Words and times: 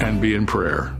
and 0.00 0.20
be 0.20 0.34
in 0.34 0.46
prayer. 0.46 0.96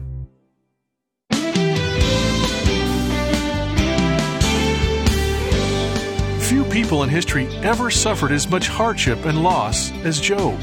Few 6.41 6.65
people 6.65 7.03
in 7.05 7.09
history 7.09 7.47
ever 7.59 7.91
suffered 7.91 8.33
as 8.33 8.49
much 8.49 8.69
hardship 8.69 9.25
and 9.25 9.43
loss 9.43 9.93
as 10.05 10.21
Job. 10.21 10.59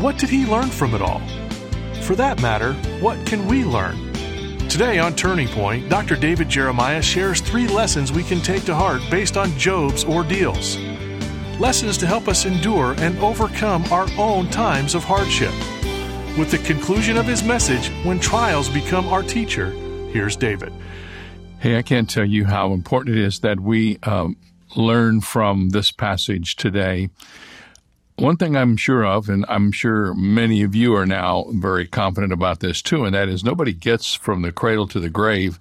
What 0.00 0.18
did 0.18 0.28
he 0.28 0.46
learn 0.46 0.68
from 0.68 0.94
it 0.94 1.02
all? 1.02 1.20
For 2.02 2.14
that 2.16 2.40
matter, 2.40 2.72
what 3.00 3.24
can 3.26 3.46
we 3.46 3.64
learn? 3.64 4.08
Today 4.68 4.98
on 4.98 5.14
Turning 5.14 5.48
Point, 5.48 5.88
Dr. 5.88 6.14
David 6.14 6.48
Jeremiah 6.48 7.00
shares 7.00 7.40
three 7.40 7.66
lessons 7.66 8.12
we 8.12 8.22
can 8.22 8.40
take 8.40 8.64
to 8.64 8.74
heart 8.74 9.00
based 9.10 9.36
on 9.36 9.56
Job's 9.58 10.04
ordeals. 10.04 10.78
Lessons 11.58 11.96
to 11.98 12.06
help 12.06 12.28
us 12.28 12.44
endure 12.44 12.94
and 12.98 13.18
overcome 13.18 13.84
our 13.92 14.08
own 14.18 14.48
times 14.50 14.94
of 14.94 15.04
hardship. 15.04 15.52
With 16.38 16.52
the 16.52 16.58
conclusion 16.58 17.16
of 17.16 17.26
his 17.26 17.42
message, 17.42 17.88
When 18.04 18.20
Trials 18.20 18.68
Become 18.68 19.08
Our 19.08 19.24
Teacher, 19.24 19.70
here's 20.12 20.36
David. 20.36 20.72
Hey, 21.58 21.76
I 21.76 21.82
can't 21.82 22.08
tell 22.08 22.24
you 22.24 22.44
how 22.44 22.74
important 22.74 23.16
it 23.16 23.24
is 23.24 23.40
that 23.40 23.58
we 23.58 23.98
um, 24.04 24.36
learn 24.76 25.20
from 25.20 25.70
this 25.70 25.90
passage 25.90 26.54
today. 26.54 27.10
One 28.18 28.36
thing 28.36 28.56
I'm 28.56 28.76
sure 28.76 29.04
of, 29.04 29.28
and 29.28 29.44
I'm 29.48 29.72
sure 29.72 30.14
many 30.14 30.62
of 30.62 30.76
you 30.76 30.94
are 30.94 31.06
now 31.06 31.46
very 31.54 31.88
confident 31.88 32.32
about 32.32 32.60
this 32.60 32.82
too, 32.82 33.04
and 33.04 33.16
that 33.16 33.28
is 33.28 33.42
nobody 33.42 33.72
gets 33.72 34.14
from 34.14 34.42
the 34.42 34.52
cradle 34.52 34.86
to 34.88 35.00
the 35.00 35.10
grave 35.10 35.58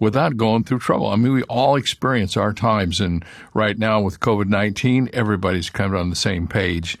without 0.00 0.36
going 0.36 0.64
through 0.64 0.80
trouble. 0.80 1.06
I 1.06 1.14
mean, 1.14 1.34
we 1.34 1.44
all 1.44 1.76
experience 1.76 2.36
our 2.36 2.52
times, 2.52 3.00
and 3.00 3.24
right 3.54 3.78
now 3.78 4.00
with 4.00 4.18
COVID 4.18 4.48
19, 4.48 5.08
everybody's 5.12 5.70
kind 5.70 5.94
of 5.94 6.00
on 6.00 6.10
the 6.10 6.16
same 6.16 6.48
page. 6.48 6.98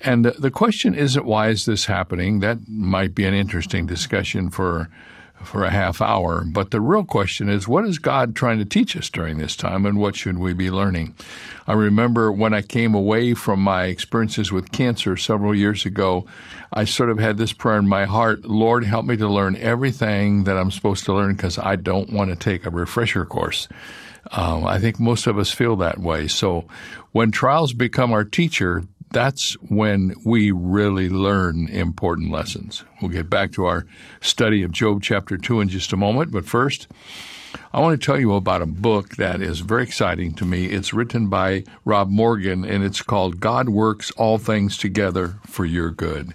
And 0.00 0.26
the 0.26 0.50
question 0.50 0.94
isn't 0.94 1.24
why 1.24 1.48
is 1.48 1.64
this 1.64 1.86
happening? 1.86 2.40
That 2.40 2.68
might 2.68 3.14
be 3.14 3.24
an 3.24 3.34
interesting 3.34 3.86
discussion 3.86 4.50
for 4.50 4.88
for 5.42 5.64
a 5.64 5.70
half 5.70 6.00
hour. 6.00 6.44
But 6.44 6.70
the 6.70 6.80
real 6.80 7.04
question 7.04 7.48
is, 7.48 7.68
what 7.68 7.84
is 7.84 7.98
God 7.98 8.34
trying 8.34 8.58
to 8.58 8.64
teach 8.64 8.96
us 8.96 9.08
during 9.08 9.38
this 9.38 9.56
time 9.56 9.86
and 9.86 9.98
what 9.98 10.16
should 10.16 10.38
we 10.38 10.52
be 10.52 10.70
learning? 10.70 11.14
I 11.66 11.74
remember 11.74 12.32
when 12.32 12.54
I 12.54 12.62
came 12.62 12.94
away 12.94 13.34
from 13.34 13.60
my 13.60 13.84
experiences 13.84 14.50
with 14.50 14.72
cancer 14.72 15.16
several 15.16 15.54
years 15.54 15.86
ago, 15.86 16.26
I 16.72 16.84
sort 16.84 17.10
of 17.10 17.18
had 17.18 17.36
this 17.36 17.52
prayer 17.52 17.78
in 17.78 17.88
my 17.88 18.04
heart 18.04 18.44
Lord, 18.44 18.84
help 18.84 19.06
me 19.06 19.16
to 19.16 19.28
learn 19.28 19.56
everything 19.56 20.44
that 20.44 20.56
I'm 20.56 20.70
supposed 20.70 21.04
to 21.04 21.14
learn 21.14 21.34
because 21.34 21.58
I 21.58 21.76
don't 21.76 22.12
want 22.12 22.30
to 22.30 22.36
take 22.36 22.66
a 22.66 22.70
refresher 22.70 23.24
course. 23.24 23.68
Um, 24.30 24.66
I 24.66 24.78
think 24.78 25.00
most 25.00 25.26
of 25.26 25.38
us 25.38 25.50
feel 25.50 25.76
that 25.76 25.98
way. 25.98 26.28
So 26.28 26.66
when 27.12 27.30
trials 27.30 27.72
become 27.72 28.12
our 28.12 28.24
teacher, 28.24 28.84
that's 29.10 29.54
when 29.54 30.14
we 30.24 30.50
really 30.50 31.08
learn 31.08 31.68
important 31.68 32.30
lessons. 32.30 32.84
We'll 33.00 33.10
get 33.10 33.30
back 33.30 33.52
to 33.52 33.66
our 33.66 33.86
study 34.20 34.62
of 34.62 34.72
Job 34.72 35.02
chapter 35.02 35.36
2 35.36 35.60
in 35.60 35.68
just 35.68 35.92
a 35.92 35.96
moment, 35.96 36.30
but 36.30 36.44
first, 36.44 36.88
I 37.72 37.80
want 37.80 38.00
to 38.00 38.04
tell 38.04 38.20
you 38.20 38.34
about 38.34 38.62
a 38.62 38.66
book 38.66 39.16
that 39.16 39.40
is 39.40 39.60
very 39.60 39.82
exciting 39.82 40.34
to 40.34 40.44
me. 40.44 40.66
It's 40.66 40.92
written 40.92 41.28
by 41.28 41.64
Rob 41.84 42.10
Morgan 42.10 42.64
and 42.64 42.84
it's 42.84 43.02
called 43.02 43.40
God 43.40 43.68
Works 43.68 44.10
All 44.12 44.38
Things 44.38 44.76
Together 44.76 45.36
for 45.46 45.64
Your 45.64 45.90
Good. 45.90 46.34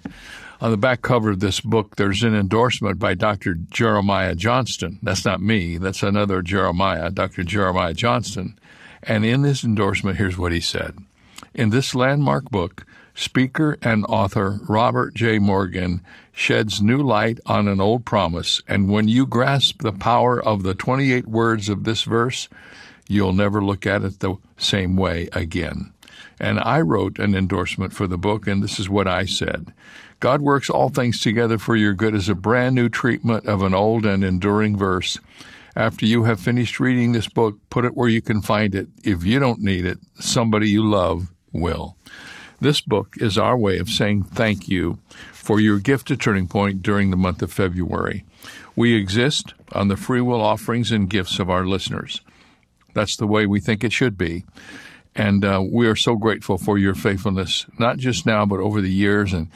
On 0.60 0.70
the 0.70 0.76
back 0.76 1.02
cover 1.02 1.30
of 1.30 1.40
this 1.40 1.60
book, 1.60 1.96
there's 1.96 2.22
an 2.22 2.34
endorsement 2.34 2.98
by 2.98 3.14
Dr. 3.14 3.54
Jeremiah 3.54 4.34
Johnston. 4.34 4.98
That's 5.02 5.24
not 5.24 5.40
me, 5.40 5.78
that's 5.78 6.02
another 6.02 6.42
Jeremiah, 6.42 7.10
Dr. 7.10 7.42
Jeremiah 7.42 7.94
Johnston. 7.94 8.58
And 9.02 9.24
in 9.24 9.42
this 9.42 9.62
endorsement, 9.62 10.16
here's 10.16 10.38
what 10.38 10.52
he 10.52 10.60
said. 10.60 10.96
In 11.54 11.70
this 11.70 11.94
landmark 11.94 12.50
book, 12.50 12.84
speaker 13.14 13.78
and 13.80 14.04
author 14.06 14.58
Robert 14.68 15.14
J. 15.14 15.38
Morgan 15.38 16.02
sheds 16.32 16.82
new 16.82 17.00
light 17.00 17.38
on 17.46 17.68
an 17.68 17.80
old 17.80 18.04
promise, 18.04 18.60
and 18.66 18.90
when 18.90 19.06
you 19.06 19.24
grasp 19.24 19.80
the 19.82 19.92
power 19.92 20.44
of 20.44 20.64
the 20.64 20.74
28 20.74 21.28
words 21.28 21.68
of 21.68 21.84
this 21.84 22.02
verse, 22.02 22.48
you'll 23.08 23.32
never 23.32 23.64
look 23.64 23.86
at 23.86 24.02
it 24.02 24.18
the 24.18 24.34
same 24.56 24.96
way 24.96 25.28
again. 25.30 25.92
And 26.40 26.58
I 26.58 26.80
wrote 26.80 27.20
an 27.20 27.36
endorsement 27.36 27.92
for 27.92 28.08
the 28.08 28.18
book, 28.18 28.48
and 28.48 28.60
this 28.60 28.80
is 28.80 28.88
what 28.88 29.06
I 29.06 29.24
said. 29.24 29.72
God 30.18 30.42
works 30.42 30.68
all 30.68 30.88
things 30.88 31.20
together 31.20 31.58
for 31.58 31.76
your 31.76 31.94
good 31.94 32.16
as 32.16 32.28
a 32.28 32.34
brand 32.34 32.74
new 32.74 32.88
treatment 32.88 33.46
of 33.46 33.62
an 33.62 33.74
old 33.74 34.04
and 34.04 34.24
enduring 34.24 34.76
verse. 34.76 35.20
After 35.76 36.04
you 36.04 36.24
have 36.24 36.40
finished 36.40 36.80
reading 36.80 37.12
this 37.12 37.28
book, 37.28 37.58
put 37.70 37.84
it 37.84 37.96
where 37.96 38.08
you 38.08 38.22
can 38.22 38.42
find 38.42 38.74
it. 38.74 38.88
If 39.04 39.22
you 39.22 39.38
don't 39.38 39.60
need 39.60 39.86
it, 39.86 39.98
somebody 40.18 40.68
you 40.68 40.84
love 40.84 41.30
will. 41.54 41.96
This 42.60 42.80
book 42.80 43.14
is 43.18 43.38
our 43.38 43.56
way 43.56 43.78
of 43.78 43.88
saying 43.88 44.24
thank 44.24 44.68
you 44.68 44.98
for 45.32 45.60
your 45.60 45.78
gift 45.78 46.08
to 46.08 46.16
Turning 46.16 46.48
Point 46.48 46.82
during 46.82 47.10
the 47.10 47.16
month 47.16 47.42
of 47.42 47.52
February. 47.52 48.24
We 48.76 48.94
exist 48.94 49.54
on 49.72 49.88
the 49.88 49.96
free 49.96 50.20
will 50.20 50.40
offerings 50.40 50.90
and 50.90 51.08
gifts 51.08 51.38
of 51.38 51.50
our 51.50 51.66
listeners. 51.66 52.20
That's 52.94 53.16
the 53.16 53.26
way 53.26 53.46
we 53.46 53.60
think 53.60 53.84
it 53.84 53.92
should 53.92 54.16
be. 54.16 54.44
And 55.14 55.44
uh, 55.44 55.62
we 55.68 55.86
are 55.86 55.96
so 55.96 56.16
grateful 56.16 56.58
for 56.58 56.76
your 56.76 56.94
faithfulness, 56.94 57.66
not 57.78 57.98
just 57.98 58.26
now, 58.26 58.46
but 58.46 58.60
over 58.60 58.80
the 58.80 58.90
years 58.92 59.32
and 59.32 59.48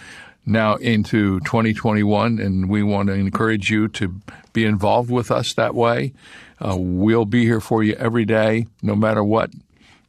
now 0.47 0.77
into 0.77 1.41
2021. 1.41 2.39
And 2.39 2.69
we 2.69 2.83
want 2.83 3.09
to 3.09 3.15
encourage 3.15 3.71
you 3.71 3.89
to 3.89 4.21
be 4.53 4.65
involved 4.65 5.11
with 5.11 5.31
us 5.31 5.53
that 5.55 5.75
way. 5.75 6.13
Uh, 6.61 6.77
we'll 6.79 7.25
be 7.25 7.45
here 7.45 7.61
for 7.61 7.83
you 7.83 7.95
every 7.95 8.25
day, 8.25 8.67
no 8.83 8.95
matter 8.95 9.23
what. 9.25 9.51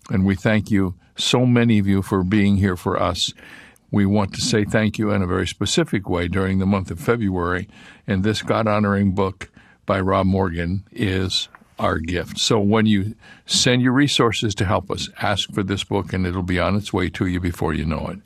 And 0.09 0.25
we 0.25 0.35
thank 0.35 0.69
you 0.69 0.95
so 1.19 1.45
many 1.45 1.79
of 1.79 1.87
you 1.87 2.01
for 2.01 2.23
being 2.23 2.57
here 2.57 2.75
for 2.75 3.01
us. 3.01 3.33
We 3.91 4.05
want 4.05 4.33
to 4.35 4.41
say 4.41 4.65
thank 4.65 4.97
you 4.97 5.11
in 5.11 5.21
a 5.21 5.27
very 5.27 5.47
specific 5.47 6.07
way 6.07 6.27
during 6.27 6.59
the 6.59 6.65
month 6.65 6.91
of 6.91 6.99
February. 6.99 7.67
And 8.07 8.23
this 8.23 8.41
God 8.41 8.67
honoring 8.67 9.11
book 9.11 9.49
by 9.85 9.99
Rob 9.99 10.27
Morgan 10.27 10.83
is 10.91 11.49
our 11.79 11.97
gift. 11.97 12.37
So 12.37 12.59
when 12.59 12.85
you 12.85 13.15
send 13.45 13.81
your 13.81 13.93
resources 13.93 14.53
to 14.55 14.65
help 14.65 14.91
us, 14.91 15.09
ask 15.21 15.51
for 15.51 15.63
this 15.63 15.83
book 15.83 16.13
and 16.13 16.27
it'll 16.27 16.43
be 16.43 16.59
on 16.59 16.75
its 16.75 16.93
way 16.93 17.09
to 17.11 17.25
you 17.25 17.39
before 17.39 17.73
you 17.73 17.85
know 17.85 18.07
it. 18.07 18.19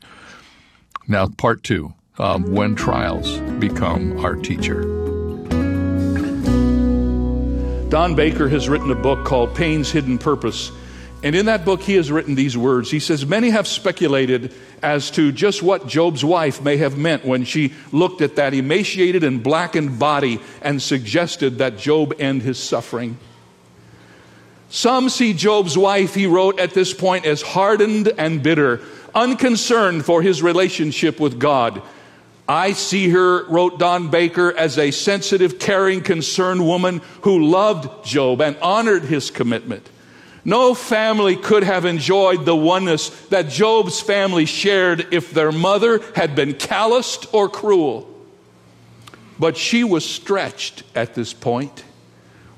Now, 1.08 1.28
part 1.28 1.64
two 1.64 1.94
um, 2.18 2.52
When 2.52 2.75
Trials 2.75 3.40
Become 3.60 4.24
Our 4.24 4.36
Teacher. 4.36 4.84
Don 7.89 8.16
Baker 8.16 8.50
has 8.50 8.68
written 8.68 8.89
a 8.92 8.96
book 8.96 9.24
called 9.24 9.54
Pain's 9.56 9.92
Hidden 9.92 10.18
Purpose. 10.18 10.72
And 11.24 11.38
in 11.38 11.46
that 11.46 11.64
book, 11.64 11.81
he 11.81 11.96
has 11.96 12.12
written 12.12 12.36
these 12.36 12.58
words. 12.58 12.92
He 12.92 13.00
says, 13.00 13.25
Many 13.25 13.50
have 13.52 13.66
speculated 13.66 14.54
as 14.81 15.10
to 15.12 15.31
just 15.31 15.64
what 15.64 15.88
Job's 15.88 16.24
wife 16.24 16.62
may 16.62 16.75
have 16.78 16.98
meant 16.98 17.24
when 17.24 17.46
she 17.46 17.74
looked 17.94 18.22
at 18.22 18.36
that 18.36 18.54
emaciated 18.54 19.24
and 19.24 19.42
blackened 19.42 19.98
body 19.98 20.42
and 20.62 20.81
suggested 20.81 21.60
that 21.60 21.78
Job 21.78 22.14
end 22.20 22.42
his 22.42 22.62
suffering. 22.62 23.18
Some 24.68 25.08
see 25.08 25.34
Job's 25.34 25.78
wife, 25.78 26.14
he 26.14 26.28
wrote 26.28 26.60
at 26.60 26.74
this 26.74 26.94
point, 26.94 27.25
as 27.25 27.42
hardened 27.42 28.12
and 28.18 28.44
bitter, 28.44 28.81
unconcerned 29.16 30.04
for 30.04 30.22
his 30.22 30.44
relationship 30.44 31.22
with 31.22 31.40
God. 31.40 31.81
I 32.50 32.74
see 32.74 33.08
her, 33.10 33.46
wrote 33.46 33.80
Don 33.80 34.10
Baker, 34.10 34.52
as 34.52 34.78
a 34.78 34.92
sensitive, 34.92 35.58
caring, 35.58 36.02
concerned 36.02 36.66
woman 36.66 37.02
who 37.22 37.46
loved 37.46 38.04
Job 38.04 38.42
and 38.42 38.58
honored 38.58 39.04
his 39.04 39.31
commitment. 39.31 39.90
No 40.45 40.74
family 40.74 41.36
could 41.38 41.63
have 41.63 41.86
enjoyed 41.86 42.45
the 42.45 42.56
oneness 42.56 43.10
that 43.28 43.50
Job's 43.50 44.01
family 44.01 44.45
shared 44.45 45.07
if 45.13 45.31
their 45.31 45.51
mother 45.51 46.01
had 46.16 46.36
been 46.36 46.54
calloused 46.54 47.28
or 47.34 47.48
cruel. 47.50 48.10
but 49.40 49.57
she 49.57 49.84
was 49.84 50.06
stretched 50.06 50.84
at 50.95 51.16
this 51.16 51.34
point. 51.34 51.84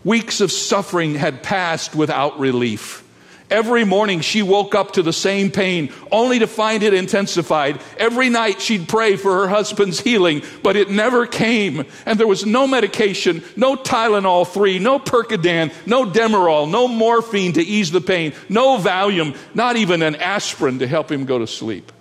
Weeks 0.04 0.42
of 0.42 0.52
suffering 0.52 1.16
had 1.16 1.42
passed 1.42 1.96
without 1.96 2.38
relief. 2.38 3.05
Every 3.51 3.83
morning 3.83 4.21
she 4.21 4.42
woke 4.42 4.74
up 4.74 4.94
to 4.94 5.03
the 5.03 5.13
same 5.13 5.51
pain, 5.51 5.92
only 6.12 6.39
to 6.39 6.47
find 6.47 6.81
it 6.81 6.95
intensified. 6.95 7.80
Every 7.97 8.27
night 8.30 8.59
she'd 8.59 8.88
pray 8.88 9.18
for 9.18 9.42
her 9.42 9.47
husband's 9.47 10.00
healing, 10.00 10.42
but 10.63 10.75
it 10.75 10.89
never 10.89 11.27
came. 11.27 11.86
And 12.07 12.19
there 12.19 12.25
was 12.25 12.44
no 12.44 12.65
medication, 12.65 13.44
no 13.56 13.75
Tylenol 13.75 14.47
3, 14.47 14.80
no 14.80 14.97
Percodan, 14.97 15.71
no 15.86 16.06
Demerol, 16.06 16.69
no 16.69 16.88
morphine 16.88 17.53
to 17.53 17.62
ease 17.62 17.92
the 17.92 18.01
pain, 18.01 18.33
no 18.50 18.80
Valium, 18.80 19.38
not 19.53 19.75
even 19.75 20.01
an 20.01 20.15
aspirin 20.15 20.80
to 20.80 20.88
help 20.88 21.12
him 21.12 21.25
go 21.25 21.38
to 21.38 21.45
sleep. 21.45 21.92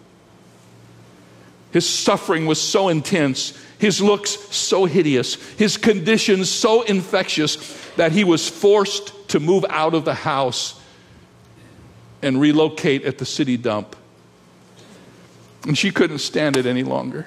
His 1.73 1.87
suffering 1.87 2.46
was 2.46 2.61
so 2.61 2.88
intense, 2.88 3.52
his 3.79 4.00
looks 4.00 4.31
so 4.31 4.87
hideous, 4.87 5.35
his 5.58 5.76
condition 5.76 6.46
so 6.46 6.82
infectious 6.82 7.79
that 7.96 8.12
he 8.12 8.25
was 8.25 8.49
forced 8.49 9.29
to 9.29 9.41
move 9.41 9.67
out 9.69 9.93
of 9.93 10.06
the 10.06 10.14
house 10.14 10.81
and 12.25 12.41
relocate 12.41 13.05
at 13.05 13.19
the 13.19 13.26
city 13.26 13.56
dump. 13.56 13.94
And 15.67 15.76
she 15.76 15.91
couldn't 15.91 16.19
stand 16.19 16.56
it 16.56 16.67
any 16.67 16.82
longer. 16.82 17.26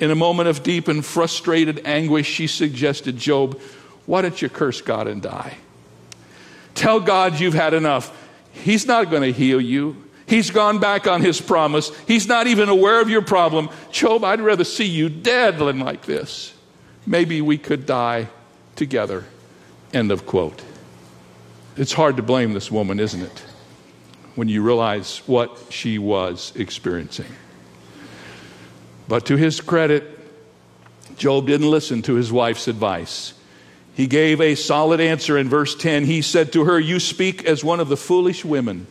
In 0.00 0.10
a 0.10 0.14
moment 0.14 0.48
of 0.48 0.62
deep 0.62 0.88
and 0.88 1.04
frustrated 1.04 1.82
anguish, 1.84 2.26
she 2.26 2.46
suggested, 2.46 3.16
Job, 3.16 3.60
why 4.06 4.22
don't 4.22 4.40
you 4.40 4.48
curse 4.48 4.80
God 4.80 5.06
and 5.06 5.22
die? 5.22 5.58
Tell 6.74 6.98
God 6.98 7.38
you've 7.38 7.54
had 7.54 7.74
enough. 7.74 8.10
He's 8.52 8.86
not 8.86 9.10
going 9.10 9.22
to 9.22 9.32
heal 9.32 9.60
you. 9.60 10.02
He's 10.26 10.50
gone 10.50 10.78
back 10.78 11.06
on 11.06 11.20
his 11.20 11.40
promise. 11.40 11.92
He's 12.06 12.26
not 12.26 12.46
even 12.46 12.68
aware 12.68 13.00
of 13.00 13.10
your 13.10 13.22
problem. 13.22 13.68
Job, 13.90 14.24
I'd 14.24 14.40
rather 14.40 14.64
see 14.64 14.86
you 14.86 15.08
dead 15.08 15.58
than 15.58 15.80
like 15.80 16.06
this. 16.06 16.54
Maybe 17.06 17.42
we 17.42 17.58
could 17.58 17.84
die 17.84 18.28
together. 18.76 19.24
End 19.92 20.10
of 20.10 20.26
quote. 20.26 20.62
It's 21.76 21.92
hard 21.92 22.16
to 22.16 22.22
blame 22.22 22.52
this 22.52 22.70
woman, 22.70 23.00
isn't 23.00 23.22
it? 23.22 23.44
When 24.34 24.48
you 24.48 24.62
realize 24.62 25.22
what 25.26 25.58
she 25.70 25.98
was 25.98 26.52
experiencing. 26.54 27.26
But 29.08 29.26
to 29.26 29.36
his 29.36 29.60
credit, 29.60 30.04
Job 31.16 31.46
didn't 31.46 31.70
listen 31.70 32.02
to 32.02 32.14
his 32.14 32.30
wife's 32.30 32.68
advice. 32.68 33.34
He 33.94 34.06
gave 34.06 34.40
a 34.40 34.54
solid 34.54 35.00
answer 35.00 35.38
in 35.38 35.48
verse 35.48 35.74
10. 35.74 36.04
He 36.04 36.22
said 36.22 36.52
to 36.52 36.64
her, 36.64 36.78
You 36.78 37.00
speak 37.00 37.44
as 37.44 37.64
one 37.64 37.80
of 37.80 37.88
the 37.88 37.96
foolish 37.96 38.44
women. 38.44 38.86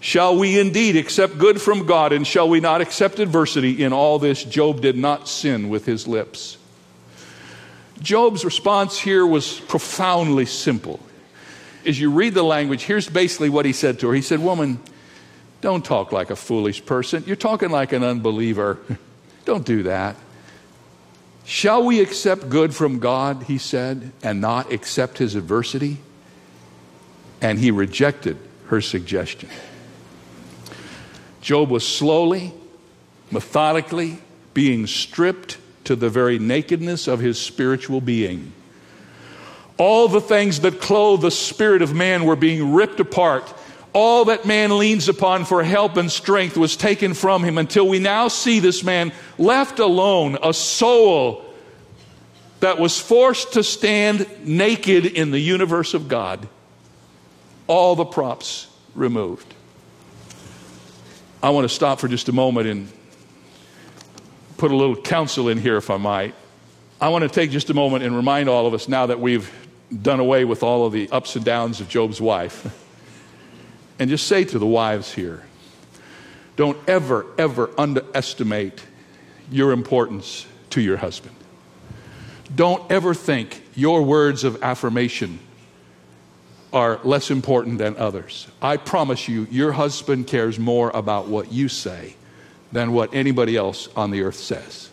Shall 0.00 0.36
we 0.36 0.58
indeed 0.58 0.96
accept 0.96 1.38
good 1.38 1.60
from 1.60 1.86
God, 1.86 2.12
and 2.12 2.26
shall 2.26 2.48
we 2.48 2.58
not 2.58 2.80
accept 2.80 3.20
adversity? 3.20 3.84
In 3.84 3.92
all 3.92 4.18
this, 4.18 4.42
Job 4.42 4.80
did 4.80 4.96
not 4.96 5.28
sin 5.28 5.68
with 5.68 5.86
his 5.86 6.08
lips. 6.08 6.58
Job's 8.00 8.44
response 8.44 8.98
here 8.98 9.24
was 9.24 9.60
profoundly 9.60 10.46
simple 10.46 10.98
as 11.86 12.00
you 12.00 12.10
read 12.10 12.34
the 12.34 12.42
language, 12.42 12.84
here's 12.84 13.08
basically 13.08 13.48
what 13.48 13.64
he 13.64 13.72
said 13.72 14.00
to 14.00 14.08
her. 14.08 14.14
He 14.14 14.22
said, 14.22 14.40
Woman, 14.40 14.80
don't 15.60 15.84
talk 15.84 16.12
like 16.12 16.30
a 16.30 16.36
foolish 16.36 16.84
person. 16.84 17.24
You're 17.26 17.36
talking 17.36 17.70
like 17.70 17.92
an 17.92 18.02
unbeliever. 18.02 18.78
don't 19.44 19.64
do 19.64 19.84
that. 19.84 20.16
Shall 21.44 21.84
we 21.84 22.00
accept 22.00 22.48
good 22.48 22.74
from 22.74 22.98
God, 22.98 23.44
he 23.44 23.58
said, 23.58 24.12
and 24.22 24.40
not 24.40 24.72
accept 24.72 25.18
his 25.18 25.34
adversity? 25.34 25.98
And 27.40 27.58
he 27.58 27.70
rejected 27.70 28.38
her 28.66 28.80
suggestion. 28.80 29.48
Job 31.40 31.70
was 31.70 31.86
slowly, 31.86 32.52
methodically 33.30 34.18
being 34.54 34.86
stripped 34.86 35.58
to 35.84 35.96
the 35.96 36.08
very 36.08 36.38
nakedness 36.38 37.08
of 37.08 37.18
his 37.18 37.40
spiritual 37.40 38.00
being. 38.00 38.52
All 39.78 40.08
the 40.08 40.20
things 40.20 40.60
that 40.60 40.80
clothe 40.80 41.22
the 41.22 41.30
spirit 41.30 41.82
of 41.82 41.94
man 41.94 42.24
were 42.24 42.36
being 42.36 42.72
ripped 42.72 43.00
apart. 43.00 43.52
All 43.92 44.26
that 44.26 44.46
man 44.46 44.78
leans 44.78 45.08
upon 45.08 45.44
for 45.44 45.62
help 45.62 45.96
and 45.96 46.10
strength 46.10 46.56
was 46.56 46.76
taken 46.76 47.14
from 47.14 47.42
him 47.42 47.58
until 47.58 47.86
we 47.86 47.98
now 47.98 48.28
see 48.28 48.60
this 48.60 48.82
man 48.82 49.12
left 49.38 49.78
alone, 49.78 50.38
a 50.42 50.54
soul 50.54 51.44
that 52.60 52.78
was 52.78 52.98
forced 52.98 53.54
to 53.54 53.62
stand 53.62 54.26
naked 54.44 55.04
in 55.04 55.30
the 55.30 55.40
universe 55.40 55.94
of 55.94 56.08
God. 56.08 56.48
All 57.66 57.96
the 57.96 58.04
props 58.04 58.68
removed. 58.94 59.52
I 61.42 61.50
want 61.50 61.64
to 61.64 61.74
stop 61.74 61.98
for 61.98 62.06
just 62.06 62.28
a 62.28 62.32
moment 62.32 62.68
and 62.68 62.88
put 64.58 64.70
a 64.70 64.76
little 64.76 64.94
counsel 64.94 65.48
in 65.48 65.58
here, 65.58 65.76
if 65.76 65.90
I 65.90 65.96
might. 65.96 66.34
I 67.00 67.08
want 67.08 67.22
to 67.24 67.28
take 67.28 67.50
just 67.50 67.68
a 67.68 67.74
moment 67.74 68.04
and 68.04 68.14
remind 68.14 68.48
all 68.48 68.68
of 68.68 68.74
us 68.74 68.88
now 68.88 69.06
that 69.06 69.18
we've 69.18 69.50
done 70.00 70.20
away 70.20 70.44
with 70.44 70.62
all 70.62 70.86
of 70.86 70.92
the 70.92 71.08
ups 71.10 71.36
and 71.36 71.44
downs 71.44 71.80
of 71.80 71.88
Job's 71.88 72.20
wife. 72.20 72.78
And 73.98 74.10
just 74.10 74.26
say 74.26 74.42
to 74.42 74.58
the 74.58 74.66
wives 74.66 75.12
here 75.12 75.44
don't 76.56 76.76
ever, 76.88 77.26
ever 77.38 77.70
underestimate 77.78 78.82
your 79.50 79.70
importance 79.70 80.46
to 80.70 80.80
your 80.80 80.96
husband. 80.96 81.36
Don't 82.54 82.90
ever 82.90 83.14
think 83.14 83.62
your 83.74 84.02
words 84.02 84.44
of 84.44 84.62
affirmation 84.62 85.38
are 86.72 87.00
less 87.04 87.30
important 87.30 87.78
than 87.78 87.96
others. 87.96 88.48
I 88.60 88.76
promise 88.76 89.28
you, 89.28 89.46
your 89.50 89.72
husband 89.72 90.26
cares 90.26 90.58
more 90.58 90.90
about 90.90 91.28
what 91.28 91.52
you 91.52 91.68
say 91.68 92.16
than 92.72 92.92
what 92.92 93.14
anybody 93.14 93.56
else 93.56 93.88
on 93.94 94.10
the 94.10 94.22
earth 94.22 94.36
says. 94.36 94.90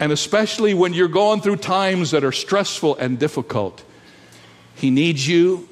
And 0.00 0.12
especially 0.12 0.74
when 0.74 0.94
you're 0.94 1.08
going 1.08 1.40
through 1.40 1.56
times 1.56 2.12
that 2.12 2.24
are 2.24 2.32
stressful 2.32 2.96
and 2.96 3.18
difficult, 3.18 3.82
He 4.74 4.90
needs 4.90 5.26
you, 5.26 5.68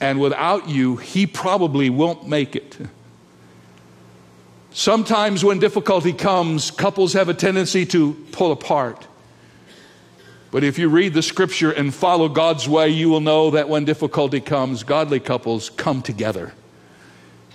and 0.00 0.20
without 0.20 0.68
you, 0.68 0.96
He 0.96 1.26
probably 1.26 1.90
won't 1.90 2.26
make 2.26 2.56
it. 2.56 2.78
Sometimes 4.70 5.44
when 5.44 5.60
difficulty 5.60 6.12
comes, 6.12 6.70
couples 6.70 7.12
have 7.12 7.28
a 7.28 7.34
tendency 7.34 7.86
to 7.86 8.14
pull 8.32 8.50
apart. 8.50 9.06
But 10.50 10.64
if 10.64 10.78
you 10.78 10.88
read 10.88 11.14
the 11.14 11.22
scripture 11.22 11.70
and 11.70 11.94
follow 11.94 12.28
God's 12.28 12.68
way, 12.68 12.88
you 12.88 13.08
will 13.08 13.20
know 13.20 13.50
that 13.50 13.68
when 13.68 13.84
difficulty 13.84 14.40
comes, 14.40 14.82
godly 14.82 15.20
couples 15.20 15.70
come 15.70 16.00
together 16.00 16.54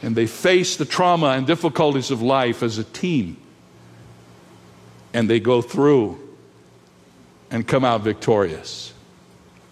and 0.02 0.16
they 0.16 0.28
face 0.28 0.76
the 0.76 0.86
trauma 0.86 1.28
and 1.28 1.46
difficulties 1.48 2.12
of 2.12 2.22
life 2.22 2.64
as 2.64 2.78
a 2.78 2.84
team 2.84 3.38
and 5.14 5.30
they 5.30 5.40
go 5.40 5.62
through 5.62 6.20
and 7.52 7.68
come 7.68 7.84
out 7.84 8.02
victorious. 8.02 8.94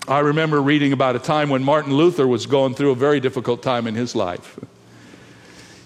I 0.07 0.19
remember 0.19 0.61
reading 0.61 0.93
about 0.93 1.15
a 1.15 1.19
time 1.19 1.49
when 1.49 1.63
Martin 1.63 1.93
Luther 1.93 2.25
was 2.25 2.45
going 2.45 2.75
through 2.75 2.91
a 2.91 2.95
very 2.95 3.19
difficult 3.19 3.61
time 3.61 3.87
in 3.87 3.95
his 3.95 4.15
life. 4.15 4.57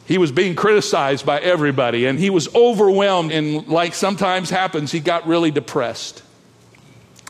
He 0.06 0.18
was 0.18 0.32
being 0.32 0.56
criticized 0.56 1.26
by 1.26 1.40
everybody 1.40 2.06
and 2.06 2.20
he 2.20 2.30
was 2.30 2.54
overwhelmed, 2.54 3.32
and 3.32 3.68
like 3.68 3.94
sometimes 3.94 4.50
happens, 4.50 4.92
he 4.92 5.00
got 5.00 5.26
really 5.26 5.52
depressed. 5.52 6.22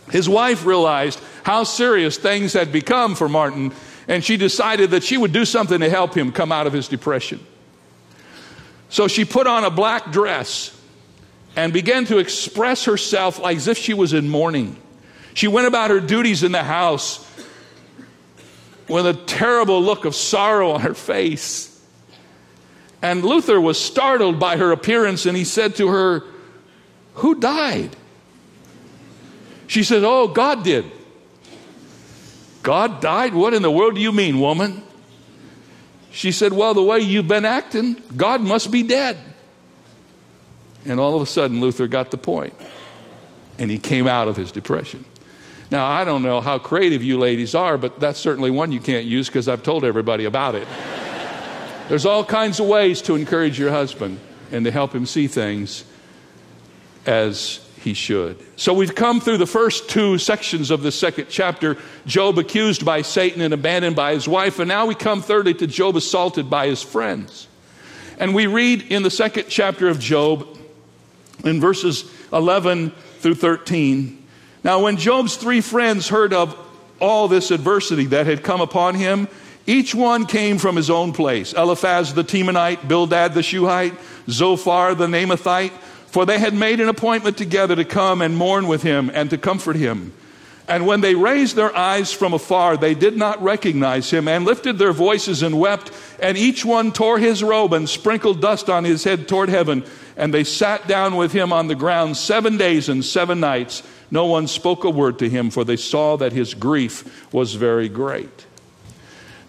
His 0.09 0.27
wife 0.27 0.65
realized 0.65 1.19
how 1.43 1.63
serious 1.63 2.17
things 2.17 2.53
had 2.53 2.71
become 2.71 3.15
for 3.15 3.29
Martin, 3.29 3.71
and 4.07 4.23
she 4.23 4.35
decided 4.35 4.91
that 4.91 5.03
she 5.03 5.15
would 5.15 5.31
do 5.31 5.45
something 5.45 5.79
to 5.79 5.89
help 5.89 6.15
him 6.15 6.31
come 6.31 6.51
out 6.51 6.67
of 6.67 6.73
his 6.73 6.87
depression. 6.87 7.39
So 8.89 9.07
she 9.07 9.23
put 9.23 9.47
on 9.47 9.63
a 9.63 9.69
black 9.69 10.11
dress 10.11 10.77
and 11.55 11.73
began 11.73 12.05
to 12.05 12.17
express 12.17 12.85
herself 12.85 13.39
like 13.39 13.57
as 13.57 13.67
if 13.67 13.77
she 13.77 13.93
was 13.93 14.13
in 14.13 14.29
mourning. 14.29 14.77
She 15.33 15.47
went 15.47 15.67
about 15.67 15.89
her 15.89 15.99
duties 15.99 16.43
in 16.43 16.51
the 16.51 16.63
house 16.63 17.27
with 18.87 19.05
a 19.05 19.13
terrible 19.13 19.81
look 19.81 20.05
of 20.05 20.15
sorrow 20.15 20.71
on 20.71 20.81
her 20.81 20.93
face. 20.93 21.67
And 23.01 23.23
Luther 23.23 23.59
was 23.59 23.79
startled 23.79 24.39
by 24.39 24.57
her 24.57 24.71
appearance 24.71 25.25
and 25.25 25.35
he 25.35 25.43
said 25.43 25.75
to 25.75 25.87
her, 25.87 26.23
Who 27.15 27.35
died? 27.35 27.95
She 29.67 29.83
said, 29.83 30.03
Oh, 30.03 30.27
God 30.27 30.63
did. 30.63 30.85
God 32.63 33.01
died? 33.01 33.33
What 33.33 33.53
in 33.53 33.61
the 33.61 33.71
world 33.71 33.95
do 33.95 34.01
you 34.01 34.11
mean, 34.11 34.39
woman? 34.39 34.83
She 36.11 36.31
said, 36.31 36.53
Well, 36.53 36.73
the 36.73 36.83
way 36.83 36.99
you've 36.99 37.27
been 37.27 37.45
acting, 37.45 38.01
God 38.15 38.41
must 38.41 38.69
be 38.69 38.83
dead. 38.83 39.17
And 40.85 40.99
all 40.99 41.15
of 41.15 41.21
a 41.21 41.25
sudden, 41.25 41.61
Luther 41.61 41.87
got 41.87 42.11
the 42.11 42.17
point, 42.17 42.53
and 43.59 43.69
he 43.69 43.77
came 43.77 44.07
out 44.07 44.27
of 44.27 44.35
his 44.35 44.51
depression. 44.51 45.05
Now, 45.69 45.85
I 45.85 46.03
don't 46.03 46.21
know 46.21 46.41
how 46.41 46.59
creative 46.59 47.01
you 47.01 47.17
ladies 47.17 47.55
are, 47.55 47.77
but 47.77 47.99
that's 47.99 48.19
certainly 48.19 48.51
one 48.51 48.71
you 48.71 48.81
can't 48.81 49.05
use 49.05 49.27
because 49.27 49.47
I've 49.47 49.63
told 49.63 49.85
everybody 49.85 50.25
about 50.25 50.55
it. 50.55 50.67
There's 51.87 52.05
all 52.05 52.25
kinds 52.25 52.59
of 52.59 52.67
ways 52.67 53.01
to 53.03 53.15
encourage 53.15 53.57
your 53.57 53.71
husband 53.71 54.19
and 54.51 54.65
to 54.65 54.71
help 54.71 54.93
him 54.93 55.05
see 55.05 55.27
things 55.27 55.85
as 57.05 57.65
he 57.81 57.93
should. 57.93 58.37
So 58.57 58.73
we've 58.73 58.93
come 58.93 59.19
through 59.21 59.37
the 59.37 59.47
first 59.47 59.89
two 59.89 60.17
sections 60.17 60.71
of 60.71 60.83
the 60.83 60.91
second 60.91 61.27
chapter 61.29 61.77
Job 62.05 62.37
accused 62.37 62.85
by 62.85 63.01
Satan 63.01 63.41
and 63.41 63.53
abandoned 63.53 63.95
by 63.95 64.13
his 64.13 64.27
wife. 64.27 64.59
And 64.59 64.67
now 64.67 64.85
we 64.85 64.93
come 64.93 65.21
thirdly 65.21 65.53
to 65.55 65.67
Job 65.67 65.95
assaulted 65.95 66.49
by 66.49 66.67
his 66.67 66.83
friends. 66.83 67.47
And 68.19 68.35
we 68.35 68.45
read 68.45 68.83
in 68.83 69.03
the 69.03 69.09
second 69.09 69.45
chapter 69.49 69.87
of 69.87 69.99
Job 69.99 70.50
in 71.43 71.59
verses 71.59 72.11
11 72.31 72.91
through 73.19 73.35
13. 73.35 74.17
Now, 74.63 74.83
when 74.83 74.97
Job's 74.97 75.35
three 75.35 75.61
friends 75.61 76.07
heard 76.09 76.33
of 76.33 76.55
all 76.99 77.27
this 77.27 77.51
adversity 77.51 78.05
that 78.07 78.27
had 78.27 78.43
come 78.43 78.61
upon 78.61 78.95
him, 78.95 79.27
each 79.65 79.93
one 79.93 80.25
came 80.25 80.57
from 80.57 80.75
his 80.75 80.89
own 80.89 81.13
place 81.13 81.53
Eliphaz 81.53 82.13
the 82.13 82.23
Temanite, 82.23 82.87
Bildad 82.87 83.33
the 83.33 83.43
Shuhite, 83.43 83.93
Zophar 84.29 84.95
the 84.95 85.07
Naamathite, 85.07 85.71
for 86.07 86.25
they 86.25 86.39
had 86.39 86.53
made 86.53 86.79
an 86.79 86.89
appointment 86.89 87.37
together 87.37 87.75
to 87.75 87.85
come 87.85 88.21
and 88.21 88.35
mourn 88.35 88.67
with 88.67 88.83
him 88.83 89.09
and 89.13 89.29
to 89.29 89.37
comfort 89.37 89.75
him. 89.75 90.13
And 90.71 90.87
when 90.87 91.01
they 91.01 91.15
raised 91.15 91.57
their 91.57 91.75
eyes 91.75 92.13
from 92.13 92.33
afar, 92.33 92.77
they 92.77 92.93
did 92.93 93.17
not 93.17 93.43
recognize 93.43 94.09
him, 94.09 94.29
and 94.29 94.45
lifted 94.45 94.77
their 94.77 94.93
voices 94.93 95.43
and 95.43 95.59
wept. 95.59 95.91
And 96.17 96.37
each 96.37 96.63
one 96.63 96.93
tore 96.93 97.19
his 97.19 97.43
robe 97.43 97.73
and 97.73 97.89
sprinkled 97.89 98.39
dust 98.39 98.69
on 98.69 98.85
his 98.85 99.03
head 99.03 99.27
toward 99.27 99.49
heaven. 99.49 99.83
And 100.15 100.33
they 100.33 100.45
sat 100.45 100.87
down 100.87 101.17
with 101.17 101.33
him 101.33 101.51
on 101.51 101.67
the 101.67 101.75
ground 101.75 102.15
seven 102.15 102.55
days 102.55 102.87
and 102.87 103.03
seven 103.03 103.41
nights. 103.41 103.83
No 104.11 104.27
one 104.27 104.47
spoke 104.47 104.85
a 104.85 104.89
word 104.89 105.19
to 105.19 105.27
him, 105.29 105.49
for 105.49 105.65
they 105.65 105.75
saw 105.75 106.15
that 106.15 106.31
his 106.31 106.53
grief 106.53 107.27
was 107.33 107.55
very 107.55 107.89
great. 107.89 108.45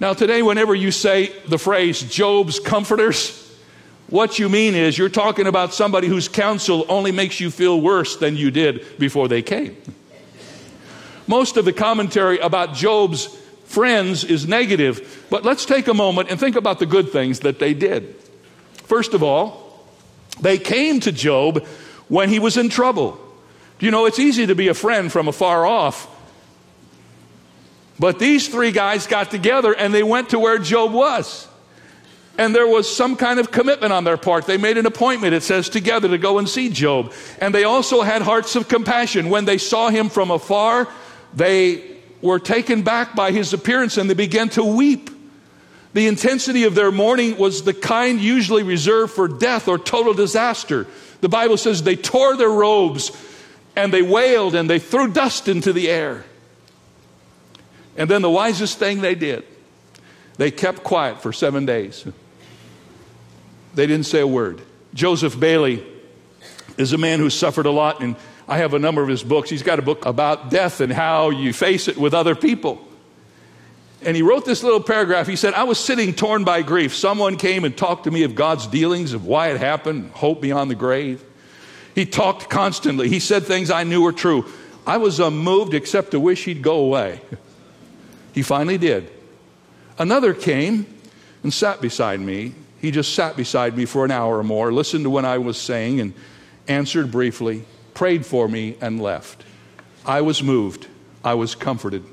Now, 0.01 0.15
today, 0.15 0.43
whenever 0.43 0.75
you 0.75 0.91
say 0.91 1.33
the 1.47 1.57
phrase 1.57 2.03
Job's 2.03 2.59
comforters, 2.59 3.39
what 4.09 4.41
you 4.41 4.49
mean 4.49 4.75
is 4.75 4.99
you're 4.99 5.09
talking 5.09 5.47
about 5.47 5.73
somebody 5.73 6.09
whose 6.09 6.27
counsel 6.27 6.85
only 6.89 7.13
makes 7.13 7.39
you 7.39 7.53
feel 7.53 7.81
worse 7.81 8.17
than 8.17 8.37
you 8.37 8.51
did 8.51 8.99
before 8.99 9.29
they 9.29 9.43
came. 9.43 9.77
Most 11.27 11.57
of 11.57 11.65
the 11.65 11.73
commentary 11.73 12.39
about 12.39 12.75
Job's 12.75 13.27
friends 13.65 14.25
is 14.25 14.47
negative, 14.47 15.27
but 15.31 15.45
let's 15.45 15.65
take 15.65 15.89
a 15.89 15.95
moment 15.95 16.31
and 16.31 16.39
think 16.39 16.57
about 16.57 16.79
the 16.79 16.87
good 16.87 17.11
things 17.11 17.41
that 17.41 17.59
they 17.59 17.75
did. 17.75 18.15
First 18.85 19.15
of 19.15 19.23
all, 19.23 19.85
they 20.41 20.59
came 20.59 21.01
to 21.01 21.13
Job 21.13 21.65
when 22.09 22.29
he 22.29 22.39
was 22.39 22.57
in 22.57 22.69
trouble. 22.69 23.19
You 23.81 23.91
know, 23.91 24.07
it's 24.07 24.19
easy 24.19 24.47
to 24.47 24.55
be 24.55 24.69
a 24.69 24.75
friend 24.75 25.11
from 25.11 25.29
afar 25.29 25.67
off. 25.67 26.09
But 27.99 28.19
these 28.19 28.49
three 28.49 28.73
guys 28.73 29.07
got 29.07 29.31
together 29.31 29.73
and 29.73 29.95
they 29.95 30.03
went 30.03 30.31
to 30.31 30.39
where 30.39 30.59
Job 30.59 30.93
was. 30.93 31.49
And 32.39 32.55
there 32.55 32.67
was 32.67 32.95
some 32.95 33.17
kind 33.17 33.39
of 33.39 33.51
commitment 33.51 33.93
on 33.93 34.05
their 34.05 34.17
part. 34.17 34.47
They 34.47 34.57
made 34.57 34.79
an 34.79 34.87
appointment, 34.87 35.35
it 35.35 35.43
says, 35.43 35.69
together 35.69 36.09
to 36.09 36.19
go 36.19 36.39
and 36.39 36.49
see 36.49 36.71
Job. 36.71 37.13
And 37.41 37.55
they 37.55 37.65
also 37.65 38.03
had 38.03 38.23
hearts 38.23 38.57
of 38.57 38.69
compassion. 38.69 39.29
When 39.29 39.45
they 39.45 39.59
saw 39.59 39.91
him 39.91 40.09
from 40.09 40.31
afar, 40.31 40.89
they 41.35 41.97
were 42.21 42.39
taken 42.39 42.83
back 42.83 43.15
by 43.15 43.33
his 43.33 43.53
appearance 43.53 43.97
and 43.97 44.09
they 44.09 44.15
began 44.15 44.49
to 44.51 44.65
weep. 44.65 45.11
The 45.95 46.07
intensity 46.07 46.65
of 46.65 46.75
their 46.75 46.91
mourning 46.91 47.37
was 47.37 47.65
the 47.65 47.75
kind 47.75 48.21
usually 48.21 48.63
reserved 48.63 49.13
for 49.13 49.29
death 49.29 49.69
or 49.69 49.79
total 49.79 50.15
disaster. 50.15 50.87
The 51.21 51.29
Bible 51.29 51.57
says 51.57 51.83
they 51.83 51.97
tore 51.97 52.37
their 52.37 52.51
robes 52.51 53.11
and 53.77 53.93
they 53.93 54.03
wailed 54.03 54.55
and 54.55 54.69
they 54.71 54.79
threw 54.79 55.13
dust 55.13 55.49
into 55.49 55.73
the 55.73 55.91
air. 55.91 56.25
And 57.97 58.09
then 58.09 58.23
the 58.23 58.31
wisest 58.31 58.79
thing 58.79 59.01
they 59.01 59.15
did, 59.15 59.45
they 60.39 60.51
kept 60.51 60.83
quiet 60.83 61.21
for 61.21 61.33
seven 61.33 61.67
days. 61.67 62.07
They 63.75 63.87
didn't 63.87 64.07
say 64.07 64.21
a 64.21 64.27
word. 64.27 64.63
Joseph 64.95 65.39
Bayly 65.39 65.87
is 66.79 66.93
a 66.93 66.99
man 66.99 67.19
who 67.19 67.31
suffered 67.31 67.67
a 67.67 67.71
lot 67.71 68.01
and 68.01 68.17
I 68.53 68.59
have 68.59 68.75
a 68.75 68.79
number 68.79 69.03
of 69.03 69.09
his 69.09 69.23
books. 69.23 69.49
He's 69.49 69.63
got 69.63 69.79
a 69.79 69.83
book 69.83 70.05
about 70.05 70.51
death 70.51 70.83
and 70.83 70.93
how 70.93 71.31
you 71.31 71.55
face 71.55 71.89
it 71.89 71.97
with 71.97 72.13
other 72.13 72.35
people. 72.35 72.87
And 74.03 74.15
he 74.15 74.21
wrote 74.21 74.45
this 74.45 74.63
little 74.63 74.83
paragraph. 74.83 75.27
He 75.27 75.37
said, 75.37 75.55
I 75.55 75.63
was 75.63 75.81
sitting 75.81 76.13
torn 76.13 76.45
by 76.45 76.61
grief. 76.61 76.95
Someone 76.95 77.39
came 77.39 77.65
and 77.65 77.75
talked 77.75 78.05
to 78.05 78.11
me 78.11 78.25
of 78.25 78.35
God's 78.35 78.67
dealings, 78.67 79.15
of 79.15 79.25
why 79.25 79.53
it 79.53 79.59
happened, 79.59 80.11
hope 80.11 80.43
beyond 80.43 80.71
the 80.71 80.75
grave. 80.75 81.25
He 81.95 82.05
talked 82.05 82.51
constantly. 82.51 83.09
He 83.09 83.21
said 83.21 83.45
things 83.45 83.71
I 83.71 83.85
knew 83.85 84.03
were 84.03 84.13
true. 84.13 84.45
I 84.87 84.99
was 84.99 85.19
unmoved 85.19 85.73
except 85.73 86.11
to 86.11 86.21
wish 86.21 86.45
he'd 86.45 86.61
go 86.61 86.77
away. 86.77 87.23
he 88.35 88.43
finally 88.43 88.77
did. 88.77 89.11
Another 89.99 90.35
came 90.35 90.85
and 91.43 91.55
sat 91.55 91.81
beside 91.81 92.21
me. 92.21 92.53
He 92.83 92.91
just 92.91 93.15
sat 93.15 93.35
beside 93.35 93.79
me 93.79 93.87
for 93.87 94.05
an 94.05 94.11
hour 94.11 94.37
or 94.37 94.45
more, 94.45 94.75
listened 94.75 95.05
to 95.05 95.11
what 95.11 95.25
I 95.25 95.39
was 95.39 95.57
saying, 95.57 96.01
and 96.01 96.13
answered 96.69 97.11
briefly 97.11 97.65
prayed 97.95 98.25
for 98.27 98.49
me, 98.49 98.77
and 98.81 99.01
left. 99.01 99.45
I 100.05 100.21
was 100.21 100.43
moved. 100.43 100.89
I 101.25 101.35
was 101.35 101.55
comforted. 101.55 102.05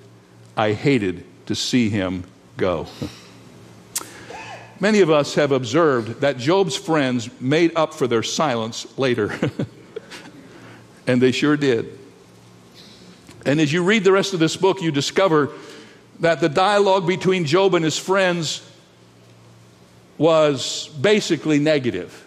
I 0.55 0.73
hated 0.73 1.23
to 1.47 1.55
see 1.55 1.89
him 1.89 2.25
go. 2.57 2.87
Many 4.79 5.01
of 5.01 5.09
us 5.09 5.35
have 5.35 5.51
observed 5.51 6.21
that 6.21 6.37
Job's 6.37 6.75
friends 6.75 7.29
made 7.41 7.75
up 7.75 7.93
for 7.93 8.07
their 8.07 8.23
silence 8.23 8.87
later. 8.97 9.37
and 11.07 11.21
they 11.21 11.31
sure 11.31 11.57
did. 11.57 11.97
And 13.45 13.59
as 13.59 13.73
you 13.73 13.83
read 13.83 14.03
the 14.03 14.11
rest 14.11 14.33
of 14.33 14.39
this 14.39 14.55
book, 14.55 14.81
you 14.81 14.91
discover 14.91 15.51
that 16.19 16.39
the 16.39 16.49
dialogue 16.49 17.07
between 17.07 17.45
Job 17.45 17.73
and 17.73 17.83
his 17.83 17.97
friends 17.97 18.65
was 20.17 20.89
basically 21.01 21.59
negative. 21.59 22.25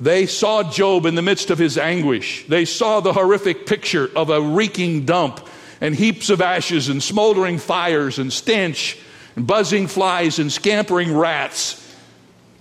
They 0.00 0.26
saw 0.26 0.62
Job 0.62 1.06
in 1.06 1.14
the 1.14 1.22
midst 1.22 1.50
of 1.50 1.58
his 1.58 1.78
anguish. 1.78 2.44
They 2.48 2.64
saw 2.64 3.00
the 3.00 3.12
horrific 3.12 3.66
picture 3.66 4.10
of 4.14 4.30
a 4.30 4.40
reeking 4.40 5.06
dump 5.06 5.46
and 5.80 5.94
heaps 5.94 6.30
of 6.30 6.42
ashes 6.42 6.88
and 6.88 7.02
smoldering 7.02 7.58
fires 7.58 8.18
and 8.18 8.32
stench 8.32 8.98
and 9.36 9.46
buzzing 9.46 9.86
flies 9.86 10.38
and 10.38 10.52
scampering 10.52 11.16
rats 11.16 11.82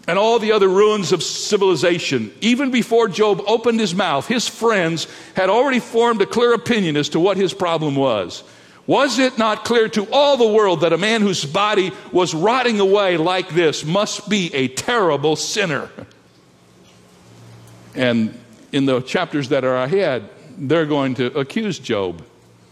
and 0.08 0.20
all 0.20 0.40
the 0.40 0.52
other 0.52 0.70
ruins 0.70 1.12
of 1.12 1.24
civilization. 1.24 2.32
Even 2.42 2.72
before 2.72 3.08
Job 3.08 3.42
opened 3.48 3.80
his 3.80 3.96
mouth, 3.96 4.28
his 4.28 4.48
friends 4.48 5.08
had 5.36 5.50
already 5.50 5.80
formed 5.80 6.22
a 6.22 6.26
clear 6.26 6.54
opinion 6.54 6.96
as 6.96 7.10
to 7.10 7.20
what 7.20 7.38
his 7.38 7.54
problem 7.54 7.96
was. 7.96 8.44
Was 8.88 9.18
it 9.18 9.40
not 9.40 9.66
clear 9.66 9.90
to 9.90 10.08
all 10.12 10.38
the 10.38 10.48
world 10.48 10.82
that 10.82 10.94
a 10.94 10.98
man 10.98 11.22
whose 11.22 11.44
body 11.44 11.92
was 12.12 12.36
rotting 12.36 12.80
away 12.80 13.18
like 13.18 13.50
this 13.50 13.84
must 13.84 14.30
be 14.30 14.54
a 14.54 14.68
terrible 14.68 15.36
sinner? 15.36 15.90
And 17.96 18.38
in 18.72 18.86
the 18.86 19.02
chapters 19.02 19.50
that 19.50 19.64
are 19.64 19.78
ahead, 19.78 20.30
they're 20.58 20.86
going 20.86 21.16
to 21.16 21.38
accuse 21.38 21.80
Job 21.80 22.24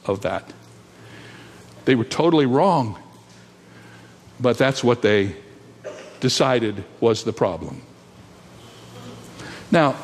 of 0.05 0.21
that. 0.21 0.51
They 1.85 1.95
were 1.95 2.05
totally 2.05 2.45
wrong, 2.45 2.97
but 4.39 4.57
that's 4.57 4.83
what 4.83 5.01
they 5.01 5.35
decided 6.19 6.83
was 6.99 7.23
the 7.23 7.33
problem. 7.33 7.81
Now, 9.71 9.95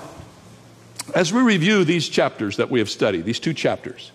as 1.15 1.33
we 1.33 1.41
review 1.41 1.83
these 1.83 2.07
chapters 2.09 2.57
that 2.57 2.69
we 2.69 2.79
have 2.79 2.89
studied, 2.89 3.25
these 3.25 3.39
two 3.39 3.53
chapters, 3.53 4.11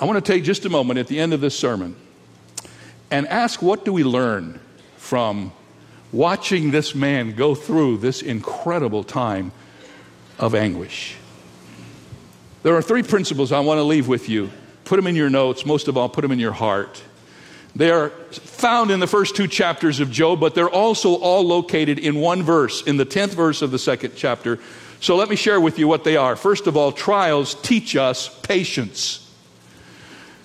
I 0.00 0.04
want 0.04 0.24
to 0.24 0.32
take 0.32 0.44
just 0.44 0.64
a 0.64 0.68
moment 0.68 0.98
at 0.98 1.06
the 1.06 1.18
end 1.18 1.32
of 1.32 1.40
this 1.40 1.58
sermon 1.58 1.96
and 3.10 3.26
ask 3.28 3.62
what 3.62 3.84
do 3.84 3.92
we 3.92 4.04
learn 4.04 4.60
from 4.96 5.52
watching 6.12 6.70
this 6.70 6.94
man 6.94 7.34
go 7.34 7.54
through 7.54 7.98
this 7.98 8.22
incredible 8.22 9.04
time 9.04 9.52
of 10.38 10.54
anguish. 10.54 11.16
There 12.62 12.74
are 12.74 12.82
three 12.82 13.02
principles 13.02 13.52
I 13.52 13.60
want 13.60 13.78
to 13.78 13.84
leave 13.84 14.08
with 14.08 14.28
you. 14.28 14.50
Put 14.84 14.96
them 14.96 15.06
in 15.06 15.16
your 15.16 15.30
notes, 15.30 15.64
most 15.66 15.88
of 15.88 15.96
all, 15.96 16.08
put 16.08 16.22
them 16.22 16.32
in 16.32 16.38
your 16.38 16.52
heart. 16.52 17.02
They 17.76 17.90
are 17.90 18.10
found 18.30 18.90
in 18.90 19.00
the 19.00 19.06
first 19.06 19.36
two 19.36 19.46
chapters 19.46 20.00
of 20.00 20.10
Job, 20.10 20.40
but 20.40 20.54
they're 20.54 20.68
also 20.68 21.14
all 21.14 21.44
located 21.44 21.98
in 21.98 22.16
one 22.16 22.42
verse, 22.42 22.82
in 22.82 22.96
the 22.96 23.06
10th 23.06 23.34
verse 23.34 23.62
of 23.62 23.70
the 23.70 23.78
second 23.78 24.14
chapter. 24.16 24.58
So 25.00 25.16
let 25.16 25.28
me 25.28 25.36
share 25.36 25.60
with 25.60 25.78
you 25.78 25.86
what 25.86 26.04
they 26.04 26.16
are. 26.16 26.34
First 26.34 26.66
of 26.66 26.76
all, 26.76 26.90
trials 26.90 27.54
teach 27.54 27.94
us 27.94 28.28
patience. 28.40 29.24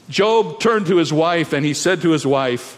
Job 0.10 0.60
turned 0.60 0.88
to 0.88 0.98
his 0.98 1.12
wife 1.12 1.54
and 1.54 1.66
he 1.66 1.74
said 1.74 2.02
to 2.02 2.12
his 2.12 2.26
wife, 2.26 2.78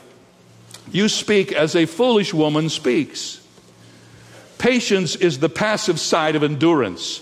You 0.92 1.10
speak 1.10 1.52
as 1.52 1.76
a 1.76 1.86
foolish 1.86 2.34
woman 2.34 2.70
speaks. 2.70 3.45
Patience 4.66 5.16
is 5.16 5.38
the 5.38 5.48
passive 5.48 6.00
side 6.00 6.36
of 6.36 6.42
endurance. 6.42 7.22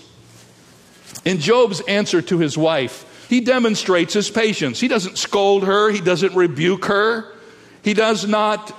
In 1.26 1.40
Job's 1.40 1.82
answer 1.82 2.22
to 2.22 2.38
his 2.38 2.56
wife, 2.56 3.26
he 3.28 3.42
demonstrates 3.42 4.14
his 4.14 4.30
patience. 4.30 4.80
He 4.80 4.88
doesn't 4.88 5.18
scold 5.18 5.64
her, 5.64 5.90
he 5.90 6.00
doesn't 6.00 6.34
rebuke 6.34 6.86
her, 6.86 7.30
he 7.82 7.92
does 7.92 8.26
not 8.26 8.74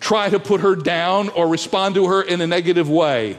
try 0.00 0.28
to 0.28 0.40
put 0.40 0.62
her 0.62 0.74
down 0.74 1.28
or 1.28 1.46
respond 1.46 1.94
to 1.94 2.06
her 2.06 2.20
in 2.20 2.40
a 2.40 2.48
negative 2.48 2.90
way. 2.90 3.38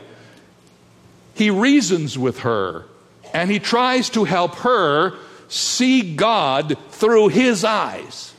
He 1.33 1.49
reasons 1.49 2.17
with 2.17 2.39
her 2.39 2.85
and 3.33 3.51
he 3.51 3.59
tries 3.59 4.09
to 4.11 4.23
help 4.23 4.55
her 4.59 5.17
see 5.49 6.15
God 6.15 6.77
through 6.91 7.27
his 7.27 7.65
eyes. 7.65 8.33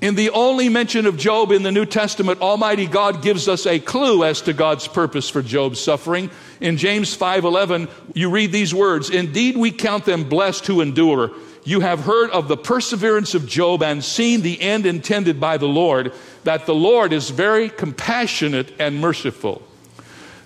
In 0.00 0.14
the 0.14 0.30
only 0.30 0.68
mention 0.68 1.06
of 1.06 1.16
Job 1.16 1.50
in 1.50 1.64
the 1.64 1.72
New 1.72 1.84
Testament, 1.84 2.40
Almighty 2.40 2.86
God 2.86 3.20
gives 3.20 3.48
us 3.48 3.66
a 3.66 3.80
clue 3.80 4.22
as 4.22 4.40
to 4.42 4.52
God's 4.52 4.86
purpose 4.86 5.28
for 5.28 5.42
Job's 5.42 5.80
suffering. 5.80 6.30
In 6.60 6.76
James 6.76 7.16
5:11, 7.16 7.88
you 8.14 8.30
read 8.30 8.52
these 8.52 8.72
words, 8.72 9.10
"Indeed 9.10 9.56
we 9.56 9.72
count 9.72 10.04
them 10.04 10.24
blessed 10.24 10.68
who 10.68 10.80
endure. 10.80 11.32
You 11.64 11.80
have 11.80 12.00
heard 12.00 12.30
of 12.30 12.46
the 12.46 12.56
perseverance 12.56 13.34
of 13.34 13.48
Job 13.48 13.82
and 13.82 14.04
seen 14.04 14.42
the 14.42 14.62
end 14.62 14.86
intended 14.86 15.40
by 15.40 15.56
the 15.56 15.66
Lord, 15.66 16.12
that 16.44 16.66
the 16.66 16.74
Lord 16.74 17.12
is 17.12 17.30
very 17.30 17.68
compassionate 17.68 18.68
and 18.78 19.00
merciful." 19.00 19.62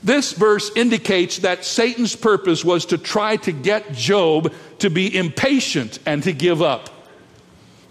This 0.02 0.32
verse 0.32 0.70
indicates 0.74 1.38
that 1.38 1.66
Satan's 1.66 2.16
purpose 2.16 2.64
was 2.64 2.86
to 2.86 2.96
try 2.96 3.36
to 3.36 3.52
get 3.52 3.94
Job 3.94 4.50
to 4.78 4.88
be 4.88 5.14
impatient 5.14 5.98
and 6.06 6.22
to 6.22 6.32
give 6.32 6.62
up. 6.62 6.88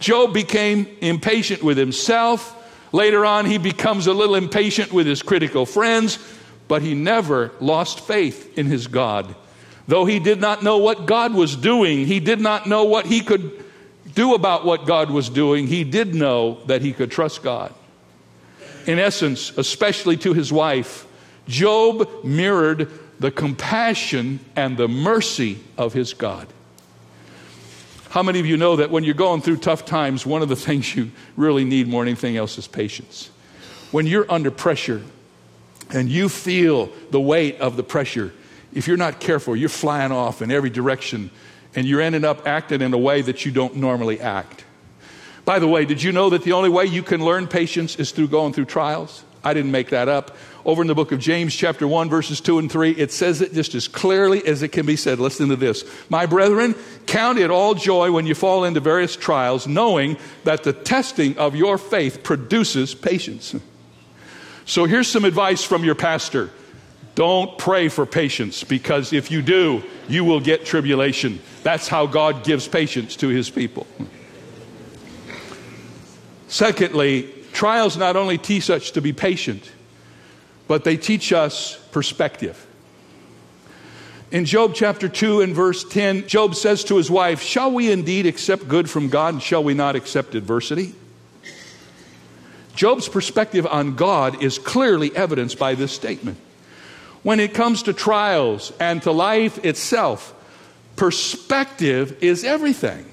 Job 0.01 0.33
became 0.33 0.87
impatient 0.99 1.63
with 1.63 1.77
himself. 1.77 2.57
Later 2.91 3.25
on, 3.25 3.45
he 3.45 3.57
becomes 3.57 4.07
a 4.07 4.13
little 4.13 4.35
impatient 4.35 4.91
with 4.91 5.07
his 5.07 5.21
critical 5.21 5.65
friends, 5.65 6.19
but 6.67 6.81
he 6.81 6.93
never 6.93 7.51
lost 7.61 8.01
faith 8.01 8.57
in 8.57 8.65
his 8.65 8.87
God. 8.87 9.33
Though 9.87 10.05
he 10.05 10.19
did 10.19 10.41
not 10.41 10.63
know 10.63 10.79
what 10.79 11.05
God 11.05 11.33
was 11.33 11.55
doing, 11.55 12.05
he 12.05 12.19
did 12.19 12.41
not 12.41 12.67
know 12.67 12.83
what 12.83 13.05
he 13.05 13.21
could 13.21 13.63
do 14.13 14.33
about 14.33 14.65
what 14.65 14.85
God 14.85 15.09
was 15.09 15.29
doing, 15.29 15.67
he 15.67 15.83
did 15.83 16.13
know 16.13 16.59
that 16.65 16.81
he 16.81 16.91
could 16.91 17.11
trust 17.11 17.43
God. 17.43 17.73
In 18.87 18.99
essence, 18.99 19.55
especially 19.57 20.17
to 20.17 20.33
his 20.33 20.51
wife, 20.51 21.05
Job 21.47 22.09
mirrored 22.23 22.91
the 23.19 23.31
compassion 23.31 24.39
and 24.55 24.75
the 24.75 24.87
mercy 24.87 25.59
of 25.77 25.93
his 25.93 26.13
God. 26.13 26.47
How 28.11 28.21
many 28.21 28.41
of 28.41 28.45
you 28.45 28.57
know 28.57 28.75
that 28.75 28.91
when 28.91 29.05
you're 29.05 29.13
going 29.13 29.41
through 29.41 29.57
tough 29.57 29.85
times, 29.85 30.25
one 30.25 30.41
of 30.41 30.49
the 30.49 30.55
things 30.67 30.93
you 30.95 31.11
really 31.37 31.63
need 31.63 31.87
more 31.87 32.03
than 32.03 32.09
anything 32.09 32.35
else 32.35 32.57
is 32.57 32.67
patience? 32.67 33.31
When 33.91 34.05
you're 34.05 34.29
under 34.29 34.51
pressure 34.51 35.01
and 35.89 36.09
you 36.09 36.27
feel 36.27 36.89
the 37.11 37.21
weight 37.21 37.61
of 37.61 37.77
the 37.77 37.83
pressure, 37.83 38.33
if 38.73 38.85
you're 38.85 38.97
not 38.97 39.21
careful, 39.21 39.55
you're 39.55 39.69
flying 39.69 40.11
off 40.11 40.41
in 40.41 40.51
every 40.51 40.69
direction 40.69 41.31
and 41.73 41.87
you're 41.87 42.01
ending 42.01 42.25
up 42.25 42.45
acting 42.45 42.81
in 42.81 42.93
a 42.93 42.97
way 42.97 43.21
that 43.21 43.45
you 43.45 43.51
don't 43.53 43.77
normally 43.77 44.19
act. 44.19 44.65
By 45.45 45.59
the 45.59 45.67
way, 45.67 45.85
did 45.85 46.03
you 46.03 46.11
know 46.11 46.29
that 46.31 46.43
the 46.43 46.51
only 46.51 46.69
way 46.69 46.85
you 46.85 47.03
can 47.03 47.23
learn 47.23 47.47
patience 47.47 47.95
is 47.95 48.11
through 48.11 48.27
going 48.27 48.51
through 48.51 48.65
trials? 48.65 49.23
I 49.41 49.53
didn't 49.53 49.71
make 49.71 49.89
that 49.91 50.09
up. 50.09 50.35
Over 50.63 50.83
in 50.83 50.87
the 50.87 50.95
book 50.95 51.11
of 51.11 51.19
James, 51.19 51.55
chapter 51.55 51.87
1, 51.87 52.09
verses 52.09 52.39
2 52.39 52.59
and 52.59 52.71
3, 52.71 52.91
it 52.91 53.11
says 53.11 53.41
it 53.41 53.53
just 53.53 53.73
as 53.73 53.87
clearly 53.87 54.45
as 54.45 54.61
it 54.61 54.69
can 54.69 54.85
be 54.85 54.95
said. 54.95 55.19
Listen 55.19 55.49
to 55.49 55.55
this. 55.55 55.83
My 56.09 56.27
brethren, 56.27 56.75
count 57.07 57.39
it 57.39 57.49
all 57.49 57.73
joy 57.73 58.11
when 58.11 58.27
you 58.27 58.35
fall 58.35 58.63
into 58.63 58.79
various 58.79 59.15
trials, 59.15 59.65
knowing 59.67 60.17
that 60.43 60.63
the 60.63 60.73
testing 60.73 61.37
of 61.37 61.55
your 61.55 61.79
faith 61.79 62.21
produces 62.21 62.93
patience. 62.93 63.55
So 64.65 64.85
here's 64.85 65.07
some 65.07 65.25
advice 65.25 65.63
from 65.63 65.83
your 65.83 65.95
pastor. 65.95 66.51
Don't 67.15 67.57
pray 67.57 67.89
for 67.89 68.05
patience 68.05 68.63
because 68.63 69.11
if 69.11 69.31
you 69.31 69.41
do, 69.41 69.83
you 70.07 70.23
will 70.23 70.39
get 70.39 70.65
tribulation. 70.65 71.41
That's 71.63 71.87
how 71.87 72.05
God 72.05 72.43
gives 72.43 72.67
patience 72.67 73.15
to 73.17 73.27
his 73.27 73.49
people. 73.49 73.87
Secondly, 76.47 77.33
trials 77.51 77.97
not 77.97 78.15
only 78.15 78.37
teach 78.37 78.69
us 78.69 78.91
to 78.91 79.01
be 79.01 79.11
patient, 79.11 79.69
but 80.67 80.83
they 80.83 80.97
teach 80.97 81.33
us 81.33 81.77
perspective. 81.91 82.67
In 84.31 84.45
Job 84.45 84.73
chapter 84.73 85.09
2 85.09 85.41
and 85.41 85.53
verse 85.53 85.83
10, 85.83 86.27
Job 86.27 86.55
says 86.55 86.85
to 86.85 86.95
his 86.95 87.11
wife, 87.11 87.41
Shall 87.41 87.71
we 87.71 87.91
indeed 87.91 88.25
accept 88.25 88.67
good 88.67 88.89
from 88.89 89.09
God 89.09 89.33
and 89.33 89.43
shall 89.43 89.63
we 89.63 89.73
not 89.73 89.97
accept 89.97 90.35
adversity? 90.35 90.95
Job's 92.73 93.09
perspective 93.09 93.67
on 93.67 93.95
God 93.95 94.41
is 94.41 94.57
clearly 94.57 95.13
evidenced 95.15 95.59
by 95.59 95.75
this 95.75 95.91
statement. 95.91 96.37
When 97.23 97.39
it 97.39 97.53
comes 97.53 97.83
to 97.83 97.93
trials 97.93 98.71
and 98.79 99.01
to 99.03 99.11
life 99.11 99.63
itself, 99.65 100.33
perspective 100.95 102.23
is 102.23 102.43
everything. 102.43 103.05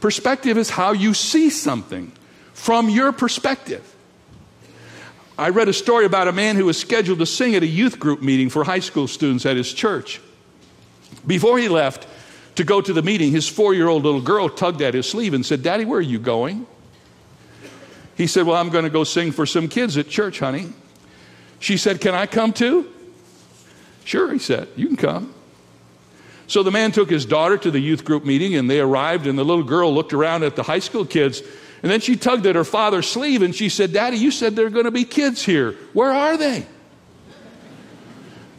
Perspective 0.00 0.58
is 0.58 0.70
how 0.70 0.92
you 0.92 1.14
see 1.14 1.48
something 1.48 2.10
from 2.52 2.90
your 2.90 3.12
perspective. 3.12 3.91
I 5.42 5.48
read 5.48 5.68
a 5.68 5.72
story 5.72 6.04
about 6.04 6.28
a 6.28 6.32
man 6.32 6.54
who 6.54 6.66
was 6.66 6.78
scheduled 6.78 7.18
to 7.18 7.26
sing 7.26 7.56
at 7.56 7.64
a 7.64 7.66
youth 7.66 7.98
group 7.98 8.22
meeting 8.22 8.48
for 8.48 8.62
high 8.62 8.78
school 8.78 9.08
students 9.08 9.44
at 9.44 9.56
his 9.56 9.72
church. 9.72 10.20
Before 11.26 11.58
he 11.58 11.68
left 11.68 12.06
to 12.54 12.62
go 12.62 12.80
to 12.80 12.92
the 12.92 13.02
meeting, 13.02 13.32
his 13.32 13.48
four 13.48 13.74
year 13.74 13.88
old 13.88 14.04
little 14.04 14.20
girl 14.20 14.48
tugged 14.48 14.82
at 14.82 14.94
his 14.94 15.08
sleeve 15.08 15.34
and 15.34 15.44
said, 15.44 15.64
Daddy, 15.64 15.84
where 15.84 15.98
are 15.98 16.00
you 16.00 16.20
going? 16.20 16.64
He 18.16 18.28
said, 18.28 18.46
Well, 18.46 18.54
I'm 18.54 18.68
going 18.68 18.84
to 18.84 18.90
go 18.90 19.02
sing 19.02 19.32
for 19.32 19.44
some 19.44 19.66
kids 19.66 19.96
at 19.96 20.08
church, 20.08 20.38
honey. 20.38 20.68
She 21.58 21.76
said, 21.76 22.00
Can 22.00 22.14
I 22.14 22.26
come 22.26 22.52
too? 22.52 22.88
Sure, 24.04 24.32
he 24.32 24.38
said, 24.38 24.68
You 24.76 24.86
can 24.86 24.96
come. 24.96 25.34
So 26.46 26.62
the 26.62 26.70
man 26.70 26.92
took 26.92 27.10
his 27.10 27.26
daughter 27.26 27.58
to 27.58 27.70
the 27.72 27.80
youth 27.80 28.04
group 28.04 28.24
meeting, 28.24 28.54
and 28.54 28.70
they 28.70 28.78
arrived, 28.78 29.26
and 29.26 29.36
the 29.36 29.44
little 29.44 29.64
girl 29.64 29.92
looked 29.92 30.12
around 30.12 30.44
at 30.44 30.54
the 30.54 30.62
high 30.62 30.78
school 30.78 31.04
kids, 31.04 31.42
and 31.82 31.90
then 31.90 32.00
she 32.00 32.16
tugged 32.16 32.46
at 32.46 32.54
her 32.54 32.64
father's 32.64 33.08
sleeve 33.08 33.42
and 33.42 33.54
she 33.54 33.68
said, 33.68 33.92
Daddy, 33.92 34.16
you 34.16 34.30
said 34.30 34.54
there 34.54 34.66
are 34.66 34.70
going 34.70 34.84
to 34.84 34.92
be 34.92 35.04
kids 35.04 35.42
here. 35.42 35.72
Where 35.92 36.12
are 36.12 36.36
they? 36.36 36.66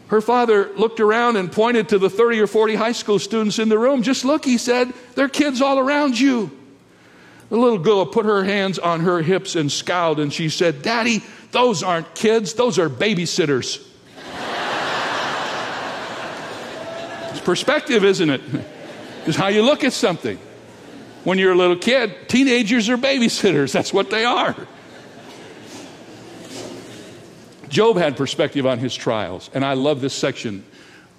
Her 0.08 0.20
father 0.22 0.70
looked 0.76 1.00
around 1.00 1.38
and 1.38 1.52
pointed 1.52 1.90
to 1.90 1.98
the 1.98 2.10
30 2.10 2.42
or 2.42 2.48
40 2.48 2.76
high 2.76 2.92
school 2.92 3.20
students 3.20 3.60
in 3.60 3.70
the 3.70 3.80
room. 3.80 4.04
Just 4.04 4.26
look, 4.26 4.44
he 4.44 4.58
said, 4.58 4.94
there 5.16 5.26
are 5.26 5.30
kids 5.30 5.62
all 5.62 5.80
around 5.80 6.20
you. 6.20 6.52
The 7.50 7.58
little 7.58 7.80
girl 7.80 8.06
put 8.06 8.26
her 8.26 8.44
hands 8.44 8.78
on 8.78 9.00
her 9.02 9.22
hips 9.22 9.56
and 9.56 9.72
scowled, 9.72 10.20
and 10.20 10.32
she 10.32 10.50
said, 10.50 10.82
Daddy, 10.82 11.24
those 11.52 11.82
aren't 11.82 12.14
kids, 12.16 12.54
those 12.54 12.78
are 12.78 12.90
babysitters. 12.90 13.88
it's 17.32 17.42
perspective, 17.42 18.04
isn't 18.04 18.30
it? 18.30 18.42
It's 19.26 19.38
how 19.38 19.48
you 19.48 19.62
look 19.62 19.86
at 19.86 19.94
something. 19.94 20.38
When 21.24 21.38
you're 21.38 21.54
a 21.54 21.58
little 21.58 21.78
kid, 21.78 22.28
teenagers 22.28 22.90
are 22.90 22.98
babysitters. 22.98 23.72
That's 23.72 23.94
what 23.94 24.10
they 24.10 24.26
are. 24.26 24.56
Job 27.70 27.98
had 27.98 28.18
perspective 28.18 28.66
on 28.66 28.78
his 28.78 28.94
trials, 28.94 29.50
and 29.54 29.66
I 29.66 29.74
love 29.74 30.02
this 30.02 30.14
section 30.14 30.64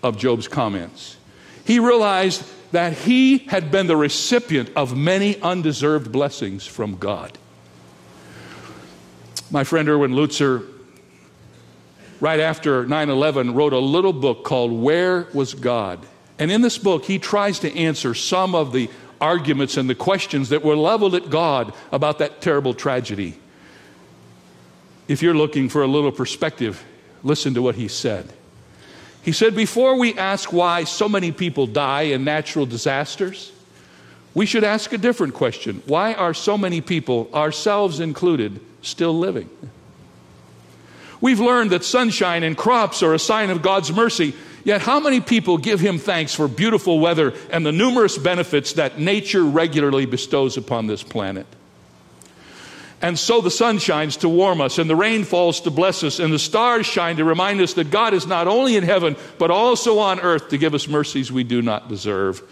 of 0.03 0.19
Job's 0.19 0.47
comments. 0.47 1.17
He 1.65 1.81
realized 1.81 2.45
that 2.73 2.93
he 2.93 3.39
had 3.39 3.71
been 3.71 3.87
the 3.87 3.97
recipient 3.97 4.71
of 4.77 4.97
many 4.97 5.41
undeserved 5.41 6.13
blessings 6.13 6.67
from 6.67 6.97
God. 6.97 7.37
My 9.51 9.65
friend 9.65 9.89
Erwin 9.89 10.13
Lutzer, 10.13 10.67
right 12.21 12.41
after 12.41 12.87
9 12.87 13.11
11, 13.11 13.55
wrote 13.55 13.73
a 13.73 13.79
little 13.79 14.13
book 14.13 14.45
called 14.45 14.73
Where 14.73 15.27
Was 15.33 15.55
God? 15.55 16.05
And 16.39 16.51
in 16.51 16.61
this 16.63 16.79
book, 16.79 17.05
he 17.05 17.19
tries 17.19 17.61
to 17.61 17.77
answer 17.77 18.15
some 18.15 18.55
of 18.55 18.73
the 18.73 18.91
arguments 19.21 19.77
and 19.77 19.89
the 19.89 19.95
questions 19.95 20.49
that 20.51 20.63
were 20.63 20.77
leveled 20.77 21.15
at 21.15 21.31
God 21.31 21.73
about 21.93 22.19
that 22.19 22.41
terrible 22.41 22.75
tragedy. 22.75 23.39
If 25.09 25.23
you're 25.23 25.35
looking 25.35 25.69
for 25.69 25.83
a 25.83 25.87
little 25.87 26.13
perspective, 26.13 26.85
listen 27.23 27.55
to 27.55 27.63
what 27.63 27.75
he 27.75 27.89
said. 27.89 28.33
He 29.23 29.33
said, 29.33 29.55
Before 29.57 29.97
we 29.99 30.15
ask 30.15 30.53
why 30.53 30.85
so 30.85 31.09
many 31.09 31.33
people 31.33 31.67
die 31.67 32.03
in 32.03 32.25
natural 32.25 32.67
disasters, 32.67 33.53
we 34.35 34.47
should 34.47 34.65
ask 34.65 34.93
a 34.93 34.99
different 34.99 35.35
question 35.35 35.83
Why 35.87 36.15
are 36.15 36.35
so 36.35 36.59
many 36.59 36.81
people, 36.81 37.31
ourselves 37.33 38.01
included, 38.01 38.61
still 38.83 39.19
living. 39.19 39.49
We've 41.21 41.41
learned 41.41 41.71
that 41.71 41.85
sunshine 41.85 42.43
and 42.43 42.55
crops 42.55 43.03
are 43.03 43.15
a 43.15 43.19
sign 43.19 43.49
of 43.49 43.63
God's 43.63 43.91
mercy. 43.91 44.35
Yet, 44.65 44.81
how 44.81 44.99
many 44.99 45.21
people 45.21 45.59
give 45.59 45.79
Him 45.79 45.99
thanks 45.99 46.35
for 46.35 46.49
beautiful 46.49 46.99
weather 46.99 47.35
and 47.51 47.65
the 47.65 47.73
numerous 47.73 48.17
benefits 48.17 48.73
that 48.75 48.99
nature 48.99 49.45
regularly 49.45 50.07
bestows 50.07 50.57
upon 50.57 50.87
this 50.87 51.03
planet? 51.03 51.47
And 53.03 53.19
so 53.19 53.43
the 53.43 53.51
sun 53.51 53.79
shines 53.79 54.17
to 54.19 54.31
warm 54.31 54.63
us, 54.63 54.79
and 54.79 54.89
the 54.89 54.97
rain 54.97 55.25
falls 55.25 55.61
to 55.61 55.71
bless 55.71 56.03
us, 56.03 56.19
and 56.19 56.33
the 56.33 56.39
stars 56.39 56.87
shine 56.87 57.17
to 57.17 57.25
remind 57.25 57.61
us 57.61 57.75
that 57.75 57.91
God 57.91 58.15
is 58.15 58.27
not 58.27 58.49
only 58.49 58.77
in 58.77 58.85
heaven, 58.85 59.17
but 59.37 59.51
also 59.51 59.99
on 59.99 60.21
earth 60.21 60.49
to 60.49 60.57
give 60.57 60.73
us 60.73 60.89
mercies 60.89 61.31
we 61.31 61.45
do 61.45 61.61
not 61.61 61.91
deserve. 61.91 62.43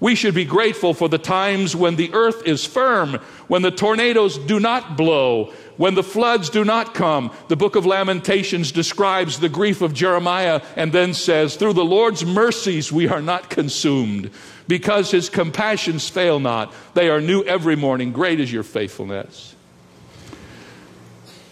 We 0.00 0.14
should 0.14 0.34
be 0.34 0.44
grateful 0.44 0.94
for 0.94 1.08
the 1.08 1.18
times 1.18 1.74
when 1.74 1.96
the 1.96 2.12
earth 2.14 2.46
is 2.46 2.64
firm, 2.64 3.14
when 3.48 3.62
the 3.62 3.72
tornadoes 3.72 4.38
do 4.38 4.60
not 4.60 4.96
blow, 4.96 5.52
when 5.76 5.94
the 5.94 6.04
floods 6.04 6.50
do 6.50 6.64
not 6.64 6.94
come. 6.94 7.32
The 7.48 7.56
book 7.56 7.74
of 7.74 7.84
Lamentations 7.84 8.70
describes 8.70 9.40
the 9.40 9.48
grief 9.48 9.82
of 9.82 9.94
Jeremiah 9.94 10.62
and 10.76 10.92
then 10.92 11.14
says, 11.14 11.56
Through 11.56 11.72
the 11.72 11.84
Lord's 11.84 12.24
mercies 12.24 12.92
we 12.92 13.08
are 13.08 13.22
not 13.22 13.50
consumed, 13.50 14.30
because 14.68 15.10
his 15.10 15.28
compassions 15.28 16.08
fail 16.08 16.38
not. 16.38 16.72
They 16.94 17.08
are 17.08 17.20
new 17.20 17.42
every 17.42 17.74
morning. 17.74 18.12
Great 18.12 18.38
is 18.38 18.52
your 18.52 18.62
faithfulness. 18.62 19.56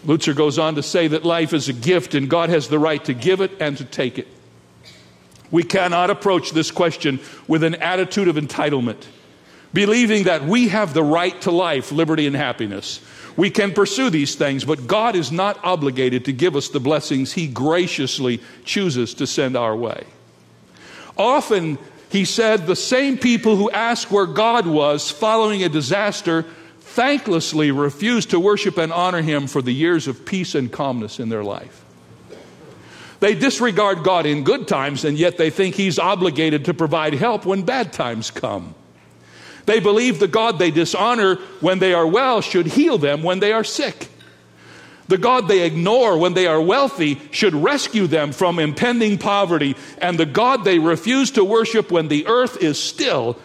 Lutzer 0.05 0.33
goes 0.33 0.57
on 0.57 0.75
to 0.75 0.83
say 0.83 1.09
that 1.09 1.25
life 1.25 1.51
is 1.51 1.67
a 1.67 1.73
gift 1.73 2.15
and 2.15 2.29
God 2.29 2.49
has 2.49 2.69
the 2.69 2.79
right 2.79 3.03
to 3.05 3.13
give 3.13 3.41
it 3.41 3.51
and 3.59 3.77
to 3.77 3.83
take 3.83 4.17
it. 4.17 4.27
We 5.51 5.63
cannot 5.63 6.09
approach 6.09 6.51
this 6.51 6.71
question 6.71 7.19
with 7.47 7.63
an 7.63 7.75
attitude 7.75 8.27
of 8.27 8.35
entitlement, 8.35 9.05
believing 9.73 10.23
that 10.23 10.45
we 10.45 10.67
have 10.69 10.93
the 10.93 11.03
right 11.03 11.39
to 11.41 11.51
life, 11.51 11.91
liberty, 11.91 12.27
and 12.27 12.35
happiness. 12.35 13.01
We 13.37 13.49
can 13.49 13.73
pursue 13.73 14.09
these 14.09 14.35
things, 14.35 14.65
but 14.65 14.87
God 14.87 15.15
is 15.15 15.31
not 15.31 15.63
obligated 15.63 16.25
to 16.25 16.33
give 16.33 16.55
us 16.55 16.69
the 16.69 16.79
blessings 16.79 17.33
He 17.33 17.47
graciously 17.47 18.41
chooses 18.65 19.13
to 19.15 19.27
send 19.27 19.55
our 19.55 19.75
way. 19.75 20.05
Often, 21.17 21.77
he 22.09 22.25
said, 22.25 22.67
the 22.67 22.75
same 22.75 23.17
people 23.17 23.55
who 23.55 23.69
ask 23.71 24.11
where 24.11 24.25
God 24.25 24.65
was 24.65 25.11
following 25.11 25.63
a 25.63 25.69
disaster 25.69 26.45
thanklessly 26.79 27.77
refuse 27.77 28.25
to 28.27 28.39
worship 28.39 28.77
and 28.77 28.91
honor 28.91 29.21
Him 29.21 29.47
for 29.47 29.61
the 29.61 29.73
years 29.73 30.07
of 30.07 30.25
peace 30.25 30.55
and 30.55 30.71
calmness 30.71 31.19
in 31.19 31.29
their 31.29 31.43
life. 31.43 31.83
They 33.19 33.33
disregard 33.35 34.03
God 34.03 34.25
in 34.25 34.43
good 34.43 34.67
times, 34.67 35.03
and 35.03 35.17
yet 35.17 35.37
they 35.37 35.49
think 35.49 35.75
He's 35.75 35.97
obligated 35.97 36.65
to 36.65 36.73
provide 36.73 37.13
help 37.13 37.45
when 37.45 37.63
bad 37.63 37.93
times 37.93 38.31
come. 38.31 38.75
They 39.65 39.79
believe 39.79 40.19
the 40.19 40.27
God 40.27 40.59
they 40.59 40.71
dishonor 40.71 41.35
when 41.59 41.79
they 41.79 41.93
are 41.93 42.07
well 42.07 42.41
should 42.41 42.67
heal 42.67 42.97
them 42.97 43.23
when 43.23 43.39
they 43.39 43.51
are 43.51 43.63
sick. 43.63 44.09
The 45.07 45.17
God 45.17 45.47
they 45.47 45.65
ignore 45.65 46.17
when 46.17 46.33
they 46.33 46.47
are 46.47 46.61
wealthy 46.61 47.19
should 47.31 47.53
rescue 47.53 48.07
them 48.07 48.31
from 48.31 48.59
impending 48.59 49.17
poverty, 49.17 49.75
and 49.99 50.17
the 50.17 50.25
God 50.25 50.63
they 50.63 50.79
refuse 50.79 51.31
to 51.31 51.43
worship 51.43 51.91
when 51.91 52.07
the 52.07 52.27
earth 52.27 52.61
is 52.61 52.81
still 52.81 53.37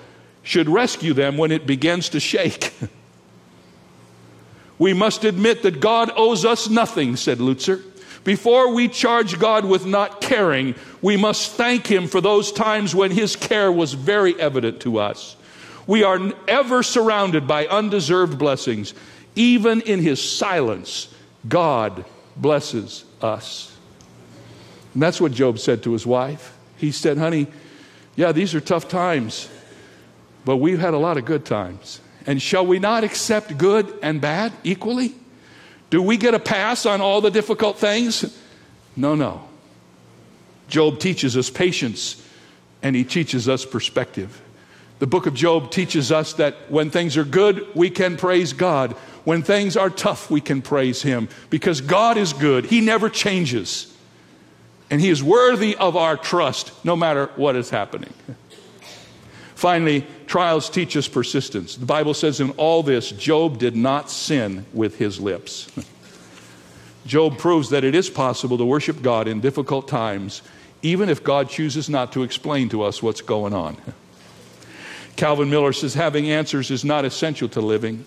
should 0.42 0.68
rescue 0.68 1.14
them 1.14 1.37
when 1.37 1.52
it 1.52 1.66
begins 1.66 2.08
to 2.11 2.20
shake. 2.20 2.72
we 4.78 4.92
must 4.92 5.24
admit 5.24 5.62
that 5.62 5.80
God 5.80 6.11
owes 6.16 6.44
us 6.44 6.68
nothing, 6.68 7.16
said 7.16 7.38
Lutzer. 7.38 7.82
Before 8.24 8.72
we 8.72 8.88
charge 8.88 9.38
God 9.38 9.64
with 9.64 9.85
not 9.85 10.20
caring, 10.20 10.74
we 11.00 11.16
must 11.16 11.52
thank 11.52 11.87
Him 11.87 12.06
for 12.06 12.20
those 12.20 12.52
times 12.52 12.94
when 12.94 13.11
His 13.11 13.35
care 13.37 13.72
was 13.72 13.94
very 13.94 14.38
evident 14.40 14.80
to 14.82 14.98
us. 14.98 15.37
We 15.87 16.04
are 16.04 16.32
ever 16.46 16.82
surrounded 16.82 17.48
by 17.48 17.66
undeserved 17.66 18.38
blessings. 18.38 18.94
Even 19.35 19.80
in 19.80 20.00
His 20.00 20.22
silence, 20.22 21.12
God 21.48 22.04
blesses 22.37 23.04
us. 23.20 23.76
And 24.94 25.02
that's 25.02 25.20
what 25.20 25.32
Job 25.32 25.58
said 25.58 25.82
to 25.85 25.92
his 25.92 26.06
wife. 26.06 26.56
He 26.76 26.92
said, 26.92 27.18
Honey, 27.18 27.46
yeah, 28.16 28.32
these 28.32 28.54
are 28.54 28.61
tough 28.61 28.88
times, 28.88 29.48
but 30.44 30.56
we've 30.56 30.78
had 30.78 30.94
a 30.94 30.98
lot 30.98 31.16
of 31.16 31.24
good 31.24 31.44
times. 31.44 32.00
And 32.26 32.40
shall 32.40 32.66
we 32.66 32.78
not 32.78 33.04
accept 33.04 33.56
good 33.58 33.92
and 34.02 34.20
bad 34.20 34.52
equally? 34.64 35.14
Do 35.92 36.00
we 36.00 36.16
get 36.16 36.33
a 36.33 36.38
pass 36.38 36.87
on 36.87 37.02
all 37.02 37.20
the 37.20 37.31
difficult 37.31 37.76
things? 37.76 38.35
No, 38.96 39.14
no. 39.14 39.46
Job 40.66 40.98
teaches 40.98 41.37
us 41.37 41.50
patience 41.50 42.26
and 42.83 42.96
he 42.96 43.05
teaches 43.05 43.46
us 43.46 43.66
perspective. 43.66 44.40
The 45.00 45.07
book 45.07 45.26
of 45.26 45.35
Job 45.35 45.70
teaches 45.70 46.11
us 46.11 46.33
that 46.35 46.55
when 46.70 46.88
things 46.88 47.18
are 47.18 47.26
good, 47.26 47.66
we 47.74 47.90
can 47.90 48.16
praise 48.16 48.55
God. 48.55 48.92
When 49.24 49.42
things 49.42 49.76
are 49.76 49.90
tough, 49.90 50.31
we 50.31 50.40
can 50.40 50.62
praise 50.62 51.02
Him 51.02 51.28
because 51.50 51.83
God 51.83 52.16
is 52.16 52.33
good. 52.33 52.64
He 52.64 52.81
never 52.81 53.11
changes. 53.11 53.94
And 54.90 54.98
He 54.98 55.11
is 55.11 55.22
worthy 55.22 55.76
of 55.76 55.94
our 55.94 56.16
trust 56.16 56.72
no 56.87 56.96
matter 56.96 57.26
what 57.37 57.55
is 57.55 57.68
happening. 57.68 58.14
Finally, 59.62 60.05
trials 60.27 60.68
teach 60.68 60.96
us 60.96 61.07
persistence. 61.07 61.77
The 61.77 61.87
Bible 61.87 62.14
says 62.14 62.40
in 62.40 62.51
all 62.57 62.83
this, 62.83 63.12
Job 63.12 63.59
did 63.59 63.77
not 63.77 64.11
sin 64.11 64.66
with 64.72 64.98
his 64.98 65.20
lips. 65.20 65.70
Job 67.07 67.38
proves 67.38 67.70
that 67.70 67.85
it 67.85 67.94
is 67.94 68.11
possible 68.11 68.59
to 68.59 68.64
worship 68.64 69.03
God 69.03 69.29
in 69.29 69.40
difficult 69.40 69.87
times, 69.87 70.42
even 70.83 71.09
if 71.09 71.22
God 71.22 71.48
chooses 71.48 71.88
not 71.88 72.11
to 72.11 72.25
explain 72.25 72.70
to 72.70 72.83
us 72.83 73.05
what's 73.05 73.20
going 73.20 73.55
on. 73.55 73.77
Calvin 75.14 75.48
Miller 75.48 75.72
says 75.72 75.94
having 75.94 76.29
answers 76.29 76.72
is 76.72 76.85
not 76.85 77.05
essential 77.05 77.48
to 77.51 77.61
living. 77.61 78.05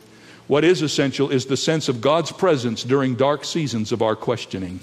What 0.48 0.66
is 0.66 0.82
essential 0.82 1.32
is 1.32 1.46
the 1.46 1.56
sense 1.56 1.88
of 1.88 2.02
God's 2.02 2.34
presence 2.34 2.84
during 2.84 3.16
dark 3.16 3.46
seasons 3.46 3.94
of 3.94 4.02
our 4.02 4.18
questioning. 4.18 4.82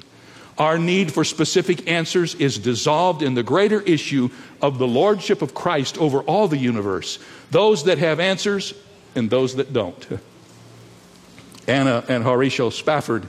Our 0.58 0.78
need 0.78 1.12
for 1.12 1.24
specific 1.24 1.88
answers 1.88 2.34
is 2.34 2.58
dissolved 2.58 3.22
in 3.22 3.34
the 3.34 3.42
greater 3.42 3.80
issue 3.80 4.28
of 4.60 4.78
the 4.78 4.86
lordship 4.86 5.40
of 5.42 5.54
Christ 5.54 5.98
over 5.98 6.20
all 6.20 6.46
the 6.46 6.58
universe, 6.58 7.18
those 7.50 7.84
that 7.84 7.98
have 7.98 8.20
answers 8.20 8.74
and 9.14 9.30
those 9.30 9.56
that 9.56 9.72
don't. 9.72 10.06
Anna 11.66 12.04
and 12.08 12.24
Horatio 12.24 12.70
Spafford 12.70 13.26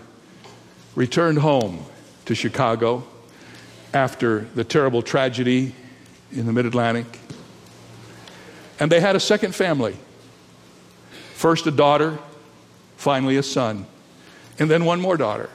returned 0.96 1.40
home 1.40 1.86
to 2.26 2.36
Chicago 2.36 3.04
after 3.94 4.42
the 4.56 4.64
terrible 4.64 5.02
tragedy 5.02 5.74
in 6.32 6.46
the 6.46 6.52
mid 6.52 6.66
Atlantic. 6.66 7.20
And 8.80 8.92
they 8.92 9.00
had 9.00 9.16
a 9.16 9.20
second 9.20 9.54
family. 9.56 9.96
First 11.36 11.68
a 11.68 11.72
daughter, 11.72 12.18
finally 12.98 13.38
a 13.38 13.44
son, 13.44 13.86
and 14.60 14.70
then 14.70 14.86
one 14.86 15.00
more 15.00 15.18
daughter. 15.18 15.50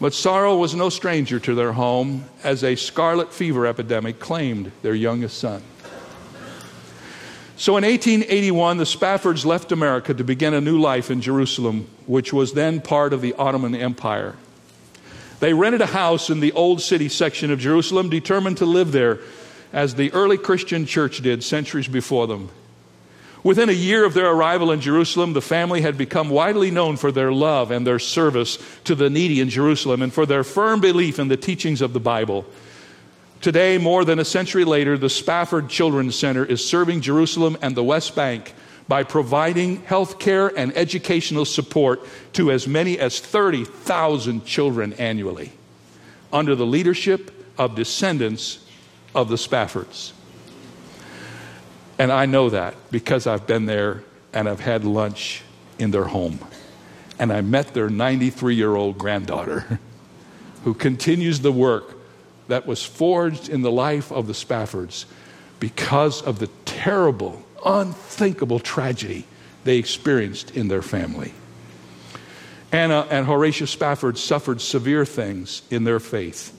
But 0.00 0.12
sorrow 0.12 0.56
was 0.56 0.74
no 0.74 0.90
stranger 0.90 1.40
to 1.40 1.54
their 1.54 1.72
home 1.72 2.26
as 2.44 2.62
a 2.62 2.76
scarlet 2.76 3.32
fever 3.32 3.66
epidemic 3.66 4.18
claimed 4.18 4.72
their 4.82 4.94
youngest 4.94 5.38
son. 5.38 5.62
So 7.58 7.78
in 7.78 7.84
1881, 7.84 8.76
the 8.76 8.84
Spaffords 8.84 9.46
left 9.46 9.72
America 9.72 10.12
to 10.12 10.22
begin 10.22 10.52
a 10.52 10.60
new 10.60 10.78
life 10.78 11.10
in 11.10 11.22
Jerusalem, 11.22 11.88
which 12.06 12.30
was 12.30 12.52
then 12.52 12.82
part 12.82 13.14
of 13.14 13.22
the 13.22 13.32
Ottoman 13.34 13.74
Empire. 13.74 14.36
They 15.40 15.54
rented 15.54 15.80
a 15.80 15.86
house 15.86 16.28
in 16.28 16.40
the 16.40 16.52
old 16.52 16.82
city 16.82 17.08
section 17.08 17.50
of 17.50 17.58
Jerusalem, 17.58 18.10
determined 18.10 18.58
to 18.58 18.66
live 18.66 18.92
there 18.92 19.20
as 19.72 19.94
the 19.94 20.12
early 20.12 20.36
Christian 20.36 20.84
church 20.84 21.22
did 21.22 21.42
centuries 21.42 21.88
before 21.88 22.26
them. 22.26 22.50
Within 23.46 23.68
a 23.68 23.72
year 23.72 24.04
of 24.04 24.12
their 24.12 24.28
arrival 24.28 24.72
in 24.72 24.80
Jerusalem, 24.80 25.32
the 25.32 25.40
family 25.40 25.80
had 25.80 25.96
become 25.96 26.30
widely 26.30 26.72
known 26.72 26.96
for 26.96 27.12
their 27.12 27.30
love 27.30 27.70
and 27.70 27.86
their 27.86 28.00
service 28.00 28.58
to 28.82 28.96
the 28.96 29.08
needy 29.08 29.40
in 29.40 29.50
Jerusalem 29.50 30.02
and 30.02 30.12
for 30.12 30.26
their 30.26 30.42
firm 30.42 30.80
belief 30.80 31.20
in 31.20 31.28
the 31.28 31.36
teachings 31.36 31.80
of 31.80 31.92
the 31.92 32.00
Bible. 32.00 32.44
Today, 33.40 33.78
more 33.78 34.04
than 34.04 34.18
a 34.18 34.24
century 34.24 34.64
later, 34.64 34.98
the 34.98 35.08
Spafford 35.08 35.68
Children's 35.68 36.16
Center 36.16 36.44
is 36.44 36.68
serving 36.68 37.02
Jerusalem 37.02 37.56
and 37.62 37.76
the 37.76 37.84
West 37.84 38.16
Bank 38.16 38.52
by 38.88 39.04
providing 39.04 39.76
health 39.84 40.18
care 40.18 40.48
and 40.48 40.76
educational 40.76 41.44
support 41.44 42.04
to 42.32 42.50
as 42.50 42.66
many 42.66 42.98
as 42.98 43.20
30,000 43.20 44.44
children 44.44 44.92
annually 44.94 45.52
under 46.32 46.56
the 46.56 46.66
leadership 46.66 47.30
of 47.56 47.76
descendants 47.76 48.66
of 49.14 49.28
the 49.28 49.36
Spaffords. 49.36 50.15
And 51.98 52.12
I 52.12 52.26
know 52.26 52.50
that 52.50 52.74
because 52.90 53.26
I've 53.26 53.46
been 53.46 53.66
there 53.66 54.02
and 54.32 54.48
I've 54.48 54.60
had 54.60 54.84
lunch 54.84 55.42
in 55.78 55.90
their 55.90 56.04
home. 56.04 56.38
And 57.18 57.32
I 57.32 57.40
met 57.40 57.72
their 57.72 57.88
93 57.88 58.54
year 58.54 58.74
old 58.74 58.98
granddaughter 58.98 59.78
who 60.64 60.74
continues 60.74 61.40
the 61.40 61.52
work 61.52 61.96
that 62.48 62.66
was 62.66 62.84
forged 62.84 63.48
in 63.48 63.62
the 63.62 63.70
life 63.70 64.12
of 64.12 64.26
the 64.26 64.32
Spaffords 64.32 65.06
because 65.58 66.22
of 66.22 66.38
the 66.38 66.48
terrible, 66.64 67.42
unthinkable 67.64 68.60
tragedy 68.60 69.26
they 69.64 69.78
experienced 69.78 70.54
in 70.54 70.68
their 70.68 70.82
family. 70.82 71.32
Anna 72.70 73.06
and 73.10 73.26
Horatio 73.26 73.66
Spafford 73.66 74.18
suffered 74.18 74.60
severe 74.60 75.04
things 75.04 75.62
in 75.70 75.84
their 75.84 75.98
faith, 75.98 76.56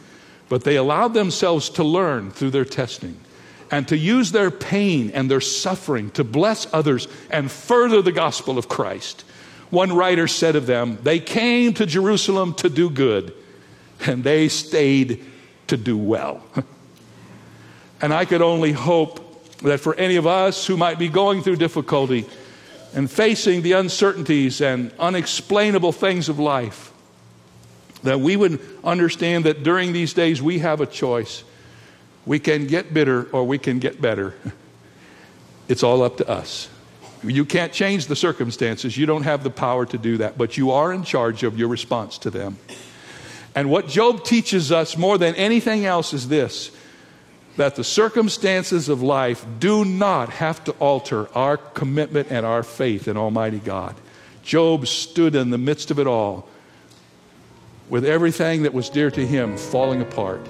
but 0.50 0.63
they 0.63 0.76
allowed 0.76 1.13
themselves 1.13 1.69
to 1.71 1.84
learn 1.84 2.32
through 2.32 2.50
their 2.50 2.65
testing 2.65 3.19
and 3.71 3.88
to 3.88 3.97
use 3.97 4.32
their 4.32 4.51
pain 4.51 5.12
and 5.12 5.30
their 5.30 5.41
suffering 5.41 6.12
to 6.12 6.23
bless 6.23 6.67
others 6.73 7.08
and 7.30 7.51
further 7.51 8.01
the 8.01 8.12
gospel 8.12 8.58
of 8.58 8.69
Christ. 8.69 9.23
One 9.69 9.93
writer 9.93 10.27
said 10.27 10.56
of 10.56 10.65
them, 10.65 10.97
They 11.03 11.19
came 11.19 11.73
to 11.73 11.86
Jerusalem 11.86 12.53
to 12.56 12.69
do 12.69 12.89
good, 12.89 13.34
and 14.06 14.23
they 14.23 14.47
stayed 14.47 15.25
to 15.67 15.77
do 15.77 15.97
well. 15.97 16.43
and 18.01 18.13
I 18.13 18.25
could 18.25 18.41
only 18.41 18.71
hope 18.71 19.23
that 19.60 19.80
for 19.80 19.95
any 19.95 20.15
of 20.15 20.27
us 20.27 20.65
who 20.65 20.77
might 20.77 20.99
be 20.99 21.10
going 21.10 21.41
through 21.41 21.58
difficulty 21.58 22.25
and 22.93 23.12
facing 23.12 23.63
the 23.63 23.73
uncertainties 23.73 24.62
and 24.62 24.91
unexplainable 24.99 25.91
things 25.91 26.30
of 26.30 26.39
life, 26.39 26.93
that 28.03 28.19
we 28.19 28.38
would 28.38 28.62
understand 28.84 29.45
that 29.45 29.63
during 29.63 29.91
these 29.91 30.13
days 30.13 30.41
we 30.41 30.60
have 30.60 30.80
a 30.80 30.86
choice 30.86 31.43
we 32.27 32.37
can 32.39 32.67
get 32.67 32.93
bitter 32.93 33.23
or 33.31 33.45
we 33.45 33.57
can 33.57 33.79
get 33.79 33.99
better. 33.99 34.35
It's 35.69 35.83
all 35.83 36.01
up 36.01 36.15
to 36.17 36.29
us. 36.29 36.69
You 37.23 37.43
can't 37.43 37.73
change 37.73 38.07
the 38.07 38.15
circumstances. 38.15 38.95
You 38.95 39.05
don't 39.05 39.23
have 39.23 39.43
the 39.43 39.49
power 39.49 39.85
to 39.85 39.97
do 39.97 40.17
that, 40.19 40.37
but 40.37 40.55
you 40.55 40.71
are 40.71 40.93
in 40.93 41.03
charge 41.03 41.43
of 41.43 41.59
your 41.59 41.67
response 41.67 42.17
to 42.19 42.29
them. 42.29 42.57
And 43.53 43.69
what 43.69 43.89
Job 43.89 44.23
teaches 44.23 44.71
us 44.71 44.97
more 44.97 45.17
than 45.17 45.35
anything 45.35 45.85
else 45.85 46.13
is 46.13 46.29
this 46.29 46.71
that 47.57 47.75
the 47.75 47.83
circumstances 47.83 48.87
of 48.87 49.01
life 49.01 49.45
do 49.59 49.83
not 49.83 50.29
have 50.29 50.63
to 50.63 50.71
alter 50.73 51.27
our 51.35 51.57
commitment 51.57 52.31
and 52.31 52.45
our 52.45 52.63
faith 52.63 53.09
in 53.09 53.17
Almighty 53.17 53.59
God. 53.59 53.95
Job 54.43 54.87
stood 54.87 55.35
in 55.35 55.49
the 55.49 55.57
midst 55.57 55.91
of 55.91 55.99
it 55.99 56.07
all 56.07 56.47
with 57.89 58.05
everything 58.05 58.63
that 58.63 58.73
was 58.73 58.89
dear 58.89 59.11
to 59.11 59.25
him 59.25 59.57
falling 59.57 60.01
apart. 60.01 60.47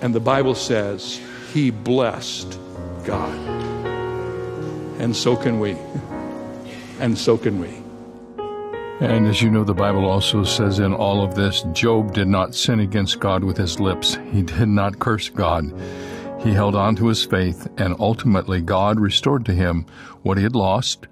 And 0.00 0.14
the 0.14 0.20
Bible 0.20 0.54
says 0.54 1.20
he 1.52 1.70
blessed 1.70 2.58
God. 3.04 3.34
And 4.98 5.14
so 5.14 5.36
can 5.36 5.60
we. 5.60 5.76
And 7.00 7.18
so 7.18 7.36
can 7.36 7.60
we. 7.60 7.84
And 9.00 9.26
as 9.26 9.42
you 9.42 9.50
know, 9.50 9.64
the 9.64 9.74
Bible 9.74 10.04
also 10.04 10.44
says 10.44 10.78
in 10.78 10.94
all 10.94 11.24
of 11.24 11.34
this, 11.34 11.62
Job 11.72 12.14
did 12.14 12.28
not 12.28 12.54
sin 12.54 12.78
against 12.78 13.18
God 13.18 13.42
with 13.42 13.56
his 13.56 13.80
lips. 13.80 14.16
He 14.30 14.42
did 14.42 14.68
not 14.68 15.00
curse 15.00 15.28
God. 15.28 15.74
He 16.40 16.52
held 16.52 16.76
on 16.76 16.94
to 16.96 17.08
his 17.08 17.24
faith, 17.24 17.66
and 17.76 17.96
ultimately, 17.98 18.60
God 18.60 19.00
restored 19.00 19.44
to 19.46 19.52
him 19.52 19.86
what 20.22 20.36
he 20.36 20.44
had 20.44 20.54
lost 20.54 21.08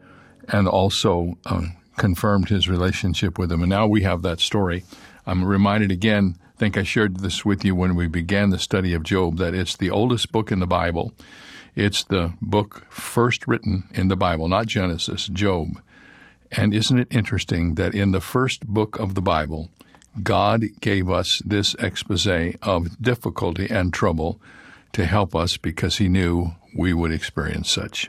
and 0.49 0.69
also 0.69 1.37
uh, 1.45 1.63
confirmed 1.97 2.49
his 2.49 2.69
relationship 2.69 3.39
with 3.39 3.51
him. 3.51 3.63
And 3.63 3.71
now 3.71 3.89
we 3.89 4.03
have 4.03 4.23
that 4.23 4.39
story. 4.39 4.85
I'm 5.27 5.45
reminded 5.45 5.91
again 5.91 6.37
think 6.63 6.79
I 6.79 6.85
shared 6.85 7.17
this 7.17 7.45
with 7.45 7.65
you 7.65 7.75
when 7.75 7.97
we 7.97 8.07
began 8.07 8.51
the 8.51 8.59
study 8.59 8.95
of 8.95 9.03
Job 9.03 9.39
that 9.39 9.53
it's 9.53 9.77
the 9.77 9.91
oldest 9.91 10.31
book 10.31 10.53
in 10.53 10.61
the 10.61 10.67
Bible. 10.69 11.13
It's 11.75 12.05
the 12.05 12.35
book 12.41 12.87
first 12.89 13.49
written 13.49 13.89
in 13.95 14.07
the 14.07 14.15
Bible, 14.15 14.47
not 14.47 14.67
Genesis, 14.67 15.27
Job. 15.27 15.83
And 16.53 16.73
isn't 16.73 17.01
it 17.01 17.09
interesting 17.11 17.75
that 17.75 17.97
in 17.97 18.13
the 18.13 18.21
first 18.21 18.65
book 18.65 18.97
of 19.01 19.17
the 19.17 19.21
Bible, 19.21 19.71
God 20.23 20.67
gave 20.81 21.11
us 21.11 21.43
this 21.45 21.75
expose 21.81 22.29
of 22.63 23.03
difficulty 23.03 23.67
and 23.69 23.93
trouble 23.93 24.41
to 24.93 25.05
help 25.05 25.35
us 25.35 25.57
because 25.57 25.99
He 25.99 26.09
knew 26.09 26.53
we 26.79 26.95
would 26.95 27.11
experience 27.11 27.73
such. 27.73 28.09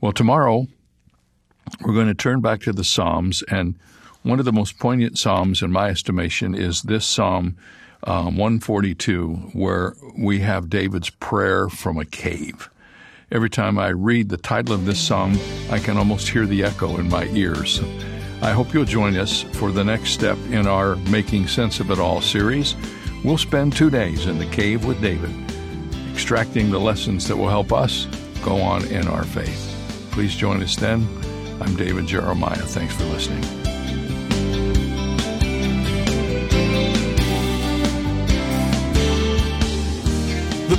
Well, 0.00 0.12
tomorrow 0.12 0.68
we're 1.80 1.94
going 1.94 2.06
to 2.06 2.14
turn 2.14 2.40
back 2.40 2.60
to 2.60 2.72
the 2.72 2.84
Psalms, 2.84 3.42
and 3.50 3.76
one 4.26 4.40
of 4.40 4.44
the 4.44 4.52
most 4.52 4.80
poignant 4.80 5.16
Psalms, 5.16 5.62
in 5.62 5.70
my 5.70 5.88
estimation, 5.88 6.52
is 6.52 6.82
this 6.82 7.06
Psalm 7.06 7.56
um, 8.02 8.36
142, 8.36 9.34
where 9.52 9.94
we 10.18 10.40
have 10.40 10.68
David's 10.68 11.10
prayer 11.10 11.68
from 11.68 11.96
a 11.96 12.04
cave. 12.04 12.68
Every 13.30 13.48
time 13.48 13.78
I 13.78 13.88
read 13.88 14.28
the 14.28 14.36
title 14.36 14.74
of 14.74 14.84
this 14.84 15.00
psalm, 15.00 15.38
I 15.70 15.78
can 15.78 15.96
almost 15.96 16.28
hear 16.28 16.44
the 16.44 16.64
echo 16.64 16.96
in 16.98 17.08
my 17.08 17.26
ears. 17.28 17.80
I 18.42 18.50
hope 18.50 18.74
you'll 18.74 18.84
join 18.84 19.16
us 19.16 19.42
for 19.42 19.72
the 19.72 19.84
next 19.84 20.10
step 20.10 20.38
in 20.50 20.66
our 20.66 20.96
Making 20.96 21.46
Sense 21.46 21.80
of 21.80 21.90
It 21.90 21.98
All 21.98 22.20
series. 22.20 22.74
We'll 23.24 23.38
spend 23.38 23.74
two 23.74 23.90
days 23.90 24.26
in 24.26 24.38
the 24.38 24.46
cave 24.46 24.84
with 24.84 25.00
David, 25.00 25.32
extracting 26.12 26.70
the 26.70 26.80
lessons 26.80 27.26
that 27.28 27.36
will 27.36 27.48
help 27.48 27.72
us 27.72 28.06
go 28.42 28.60
on 28.60 28.84
in 28.86 29.06
our 29.08 29.24
faith. 29.24 29.72
Please 30.10 30.34
join 30.36 30.62
us 30.62 30.76
then. 30.76 31.06
I'm 31.60 31.74
David 31.76 32.06
Jeremiah. 32.06 32.56
Thanks 32.56 32.94
for 32.94 33.04
listening. 33.04 33.65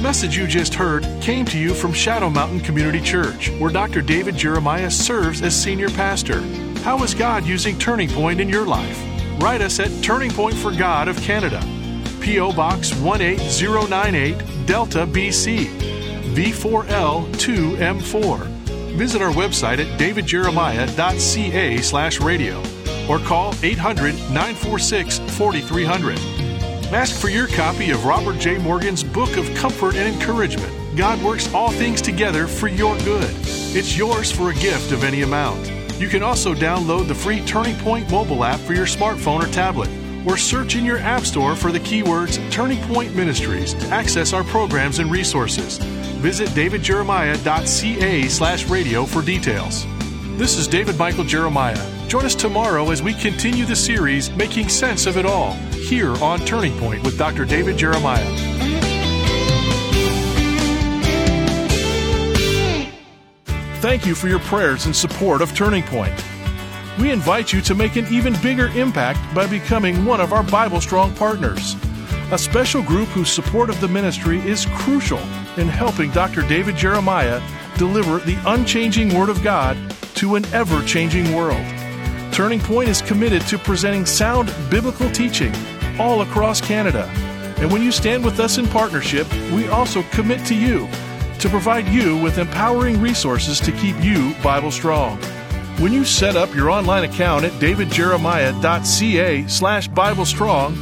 Message 0.07 0.37
you 0.37 0.47
just 0.47 0.73
heard 0.73 1.05
came 1.19 1.43
to 1.43 1.59
you 1.59 1.73
from 1.73 1.91
Shadow 1.91 2.29
Mountain 2.29 2.61
Community 2.61 3.01
Church, 3.01 3.49
where 3.59 3.69
Dr. 3.69 4.01
David 4.01 4.37
Jeremiah 4.37 4.89
serves 4.89 5.41
as 5.41 5.53
senior 5.53 5.89
pastor. 5.89 6.39
How 6.79 7.03
is 7.03 7.13
God 7.13 7.45
using 7.45 7.77
Turning 7.77 8.07
Point 8.07 8.39
in 8.39 8.47
your 8.47 8.65
life? 8.65 8.97
Write 9.41 9.59
us 9.59 9.81
at 9.81 9.91
Turning 10.01 10.31
Point 10.31 10.55
for 10.55 10.71
God 10.71 11.09
of 11.09 11.17
Canada, 11.17 11.59
P.O. 12.21 12.53
Box 12.53 12.93
18098, 12.93 14.65
Delta, 14.65 15.05
BC, 15.05 15.65
V4L2M4. 16.35 18.47
Visit 18.95 19.21
our 19.21 19.33
website 19.33 19.79
at 19.79 19.99
davidjeremiah.ca 19.99 21.81
slash 21.81 22.21
radio 22.21 22.63
or 23.09 23.19
call 23.19 23.53
800 23.61 24.15
946 24.31 25.19
4300. 25.35 26.36
Ask 26.93 27.19
for 27.19 27.27
your 27.27 27.47
copy 27.47 27.91
of 27.91 28.05
Robert 28.05 28.39
J. 28.39 28.57
Morgan's 28.59 29.03
Book 29.03 29.35
of 29.35 29.53
Comfort 29.55 29.95
and 29.95 30.15
Encouragement. 30.15 30.73
God 30.95 31.21
works 31.21 31.53
all 31.53 31.69
things 31.69 32.01
together 32.01 32.47
for 32.47 32.69
your 32.69 32.97
good. 32.99 33.29
It's 33.75 33.97
yours 33.97 34.31
for 34.31 34.51
a 34.51 34.53
gift 34.53 34.93
of 34.93 35.03
any 35.03 35.23
amount. 35.23 35.69
You 35.99 36.07
can 36.07 36.23
also 36.23 36.53
download 36.53 37.09
the 37.09 37.13
free 37.13 37.41
Turning 37.41 37.75
Point 37.79 38.09
mobile 38.09 38.45
app 38.45 38.61
for 38.61 38.73
your 38.73 38.85
smartphone 38.85 39.43
or 39.43 39.51
tablet, 39.51 39.89
or 40.25 40.37
search 40.37 40.75
in 40.77 40.85
your 40.85 40.99
app 40.99 41.23
store 41.23 41.57
for 41.57 41.73
the 41.73 41.79
keywords 41.79 42.39
Turning 42.51 42.81
Point 42.83 43.13
Ministries 43.13 43.73
to 43.73 43.85
access 43.87 44.31
our 44.31 44.45
programs 44.45 44.99
and 44.99 45.11
resources. 45.11 45.79
Visit 46.19 46.47
davidjeremiah.ca 46.49 48.27
slash 48.29 48.65
radio 48.69 49.05
for 49.05 49.21
details. 49.21 49.85
This 50.37 50.55
is 50.55 50.67
David 50.67 50.99
Michael 50.99 51.23
Jeremiah. 51.23 52.07
Join 52.07 52.23
us 52.23 52.35
tomorrow 52.35 52.91
as 52.91 53.01
we 53.01 53.15
continue 53.15 53.65
the 53.65 53.75
series 53.75 54.29
Making 54.35 54.69
Sense 54.69 55.07
of 55.07 55.17
It 55.17 55.25
All 55.25 55.53
here 55.71 56.13
on 56.17 56.39
Turning 56.41 56.77
Point 56.77 57.03
with 57.03 57.17
Dr. 57.17 57.43
David 57.43 57.75
Jeremiah. 57.75 58.23
Thank 63.81 64.05
you 64.05 64.13
for 64.13 64.27
your 64.27 64.37
prayers 64.41 64.85
and 64.85 64.95
support 64.95 65.41
of 65.41 65.55
Turning 65.55 65.81
Point. 65.81 66.13
We 66.99 67.09
invite 67.09 67.51
you 67.51 67.59
to 67.61 67.73
make 67.73 67.95
an 67.95 68.05
even 68.13 68.39
bigger 68.43 68.67
impact 68.67 69.33
by 69.33 69.47
becoming 69.47 70.05
one 70.05 70.21
of 70.21 70.33
our 70.33 70.43
Bible 70.43 70.81
Strong 70.81 71.15
partners, 71.15 71.75
a 72.31 72.37
special 72.37 72.83
group 72.83 73.07
whose 73.07 73.31
support 73.31 73.71
of 73.71 73.81
the 73.81 73.87
ministry 73.87 74.37
is 74.41 74.67
crucial 74.67 75.19
in 75.57 75.67
helping 75.67 76.11
Dr. 76.11 76.43
David 76.43 76.75
Jeremiah 76.75 77.41
deliver 77.79 78.19
the 78.19 78.39
unchanging 78.45 79.17
Word 79.17 79.29
of 79.29 79.41
God 79.41 79.75
to 80.17 80.35
an 80.35 80.45
ever 80.53 80.83
changing 80.83 81.33
world. 81.33 81.65
Turning 82.31 82.59
Point 82.59 82.89
is 82.89 83.01
committed 83.01 83.41
to 83.43 83.57
presenting 83.57 84.05
sound 84.05 84.53
biblical 84.69 85.09
teaching 85.11 85.53
all 85.99 86.21
across 86.21 86.59
Canada. 86.59 87.05
And 87.57 87.71
when 87.71 87.83
you 87.83 87.91
stand 87.91 88.25
with 88.25 88.39
us 88.39 88.57
in 88.57 88.67
partnership, 88.67 89.31
we 89.51 89.67
also 89.67 90.01
commit 90.11 90.43
to 90.47 90.55
you 90.55 90.87
to 91.39 91.49
provide 91.49 91.87
you 91.87 92.17
with 92.17 92.39
empowering 92.39 92.99
resources 92.99 93.59
to 93.59 93.71
keep 93.71 93.95
you 94.03 94.33
Bible 94.43 94.71
strong. 94.71 95.19
When 95.79 95.93
you 95.93 96.03
set 96.03 96.35
up 96.35 96.53
your 96.55 96.71
online 96.71 97.03
account 97.03 97.45
at 97.45 97.51
davidjeremiah.ca 97.53 99.47
slash 99.47 99.87
Bible 99.87 100.25
Strong, 100.25 100.75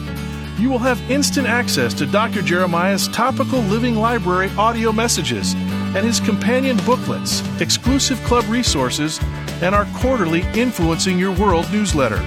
you 0.58 0.70
will 0.70 0.80
have 0.80 1.12
instant 1.12 1.48
access 1.48 1.94
to 1.96 2.06
Dr. 2.06 2.42
Jeremiah's 2.42 3.10
topical 3.10 3.60
living 3.60 3.96
library 3.96 4.50
audio 4.58 4.94
messages 4.94 5.54
and 5.96 6.06
his 6.06 6.20
companion 6.20 6.78
booklets, 6.86 7.42
exclusive 7.62 8.22
club 8.24 8.46
resources, 8.50 9.20
and 9.62 9.74
our 9.74 9.86
quarterly 9.96 10.42
Influencing 10.54 11.18
Your 11.18 11.32
World 11.32 11.72
newsletter. 11.72 12.22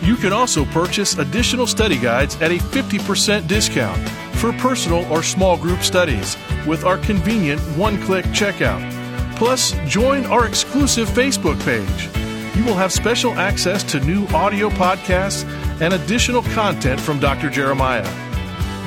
You 0.00 0.16
can 0.16 0.32
also 0.32 0.64
purchase 0.66 1.18
additional 1.18 1.66
study 1.66 1.98
guides 1.98 2.40
at 2.40 2.50
a 2.50 2.58
50% 2.58 3.46
discount 3.46 4.08
for 4.36 4.52
personal 4.54 5.04
or 5.12 5.22
small 5.22 5.56
group 5.56 5.82
studies 5.82 6.36
with 6.66 6.84
our 6.84 6.98
convenient 6.98 7.60
one 7.76 8.00
click 8.02 8.24
checkout. 8.26 8.88
Plus, 9.36 9.72
join 9.86 10.24
our 10.26 10.46
exclusive 10.46 11.08
Facebook 11.08 11.60
page. 11.64 12.08
You 12.56 12.64
will 12.64 12.74
have 12.74 12.92
special 12.92 13.32
access 13.34 13.82
to 13.84 14.00
new 14.00 14.26
audio 14.28 14.68
podcasts 14.70 15.44
and 15.80 15.94
additional 15.94 16.42
content 16.42 17.00
from 17.00 17.18
Dr. 17.18 17.50
Jeremiah. 17.50 18.06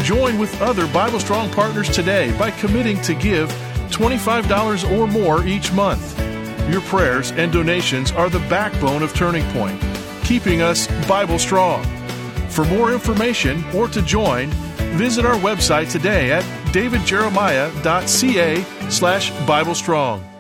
Join 0.04 0.38
with 0.38 0.62
other 0.62 0.88
Bible 0.94 1.20
Strong 1.20 1.52
partners 1.52 1.90
today 1.90 2.38
by 2.38 2.52
committing 2.52 3.02
to 3.02 3.16
give 3.16 3.50
$25 3.90 4.98
or 4.98 5.08
more 5.08 5.46
each 5.46 5.72
month. 5.74 6.18
Your 6.70 6.82
prayers 6.82 7.32
and 7.32 7.52
donations 7.52 8.12
are 8.12 8.30
the 8.30 8.40
backbone 8.50 9.04
of 9.04 9.14
Turning 9.14 9.44
Point, 9.52 9.82
keeping 10.24 10.62
us 10.62 10.88
Bible 11.08 11.40
Strong. 11.40 11.84
For 12.50 12.66
more 12.66 12.92
information 12.92 13.64
or 13.76 13.88
to 13.90 14.02
join, 14.02 14.50
visit 14.98 15.26
our 15.26 15.36
website 15.36 15.92
today 15.92 16.32
at 16.32 16.44
davidjeremiah.ca 16.74 18.90
slash 18.90 19.32
Bible 19.46 19.76
Strong. 19.76 20.35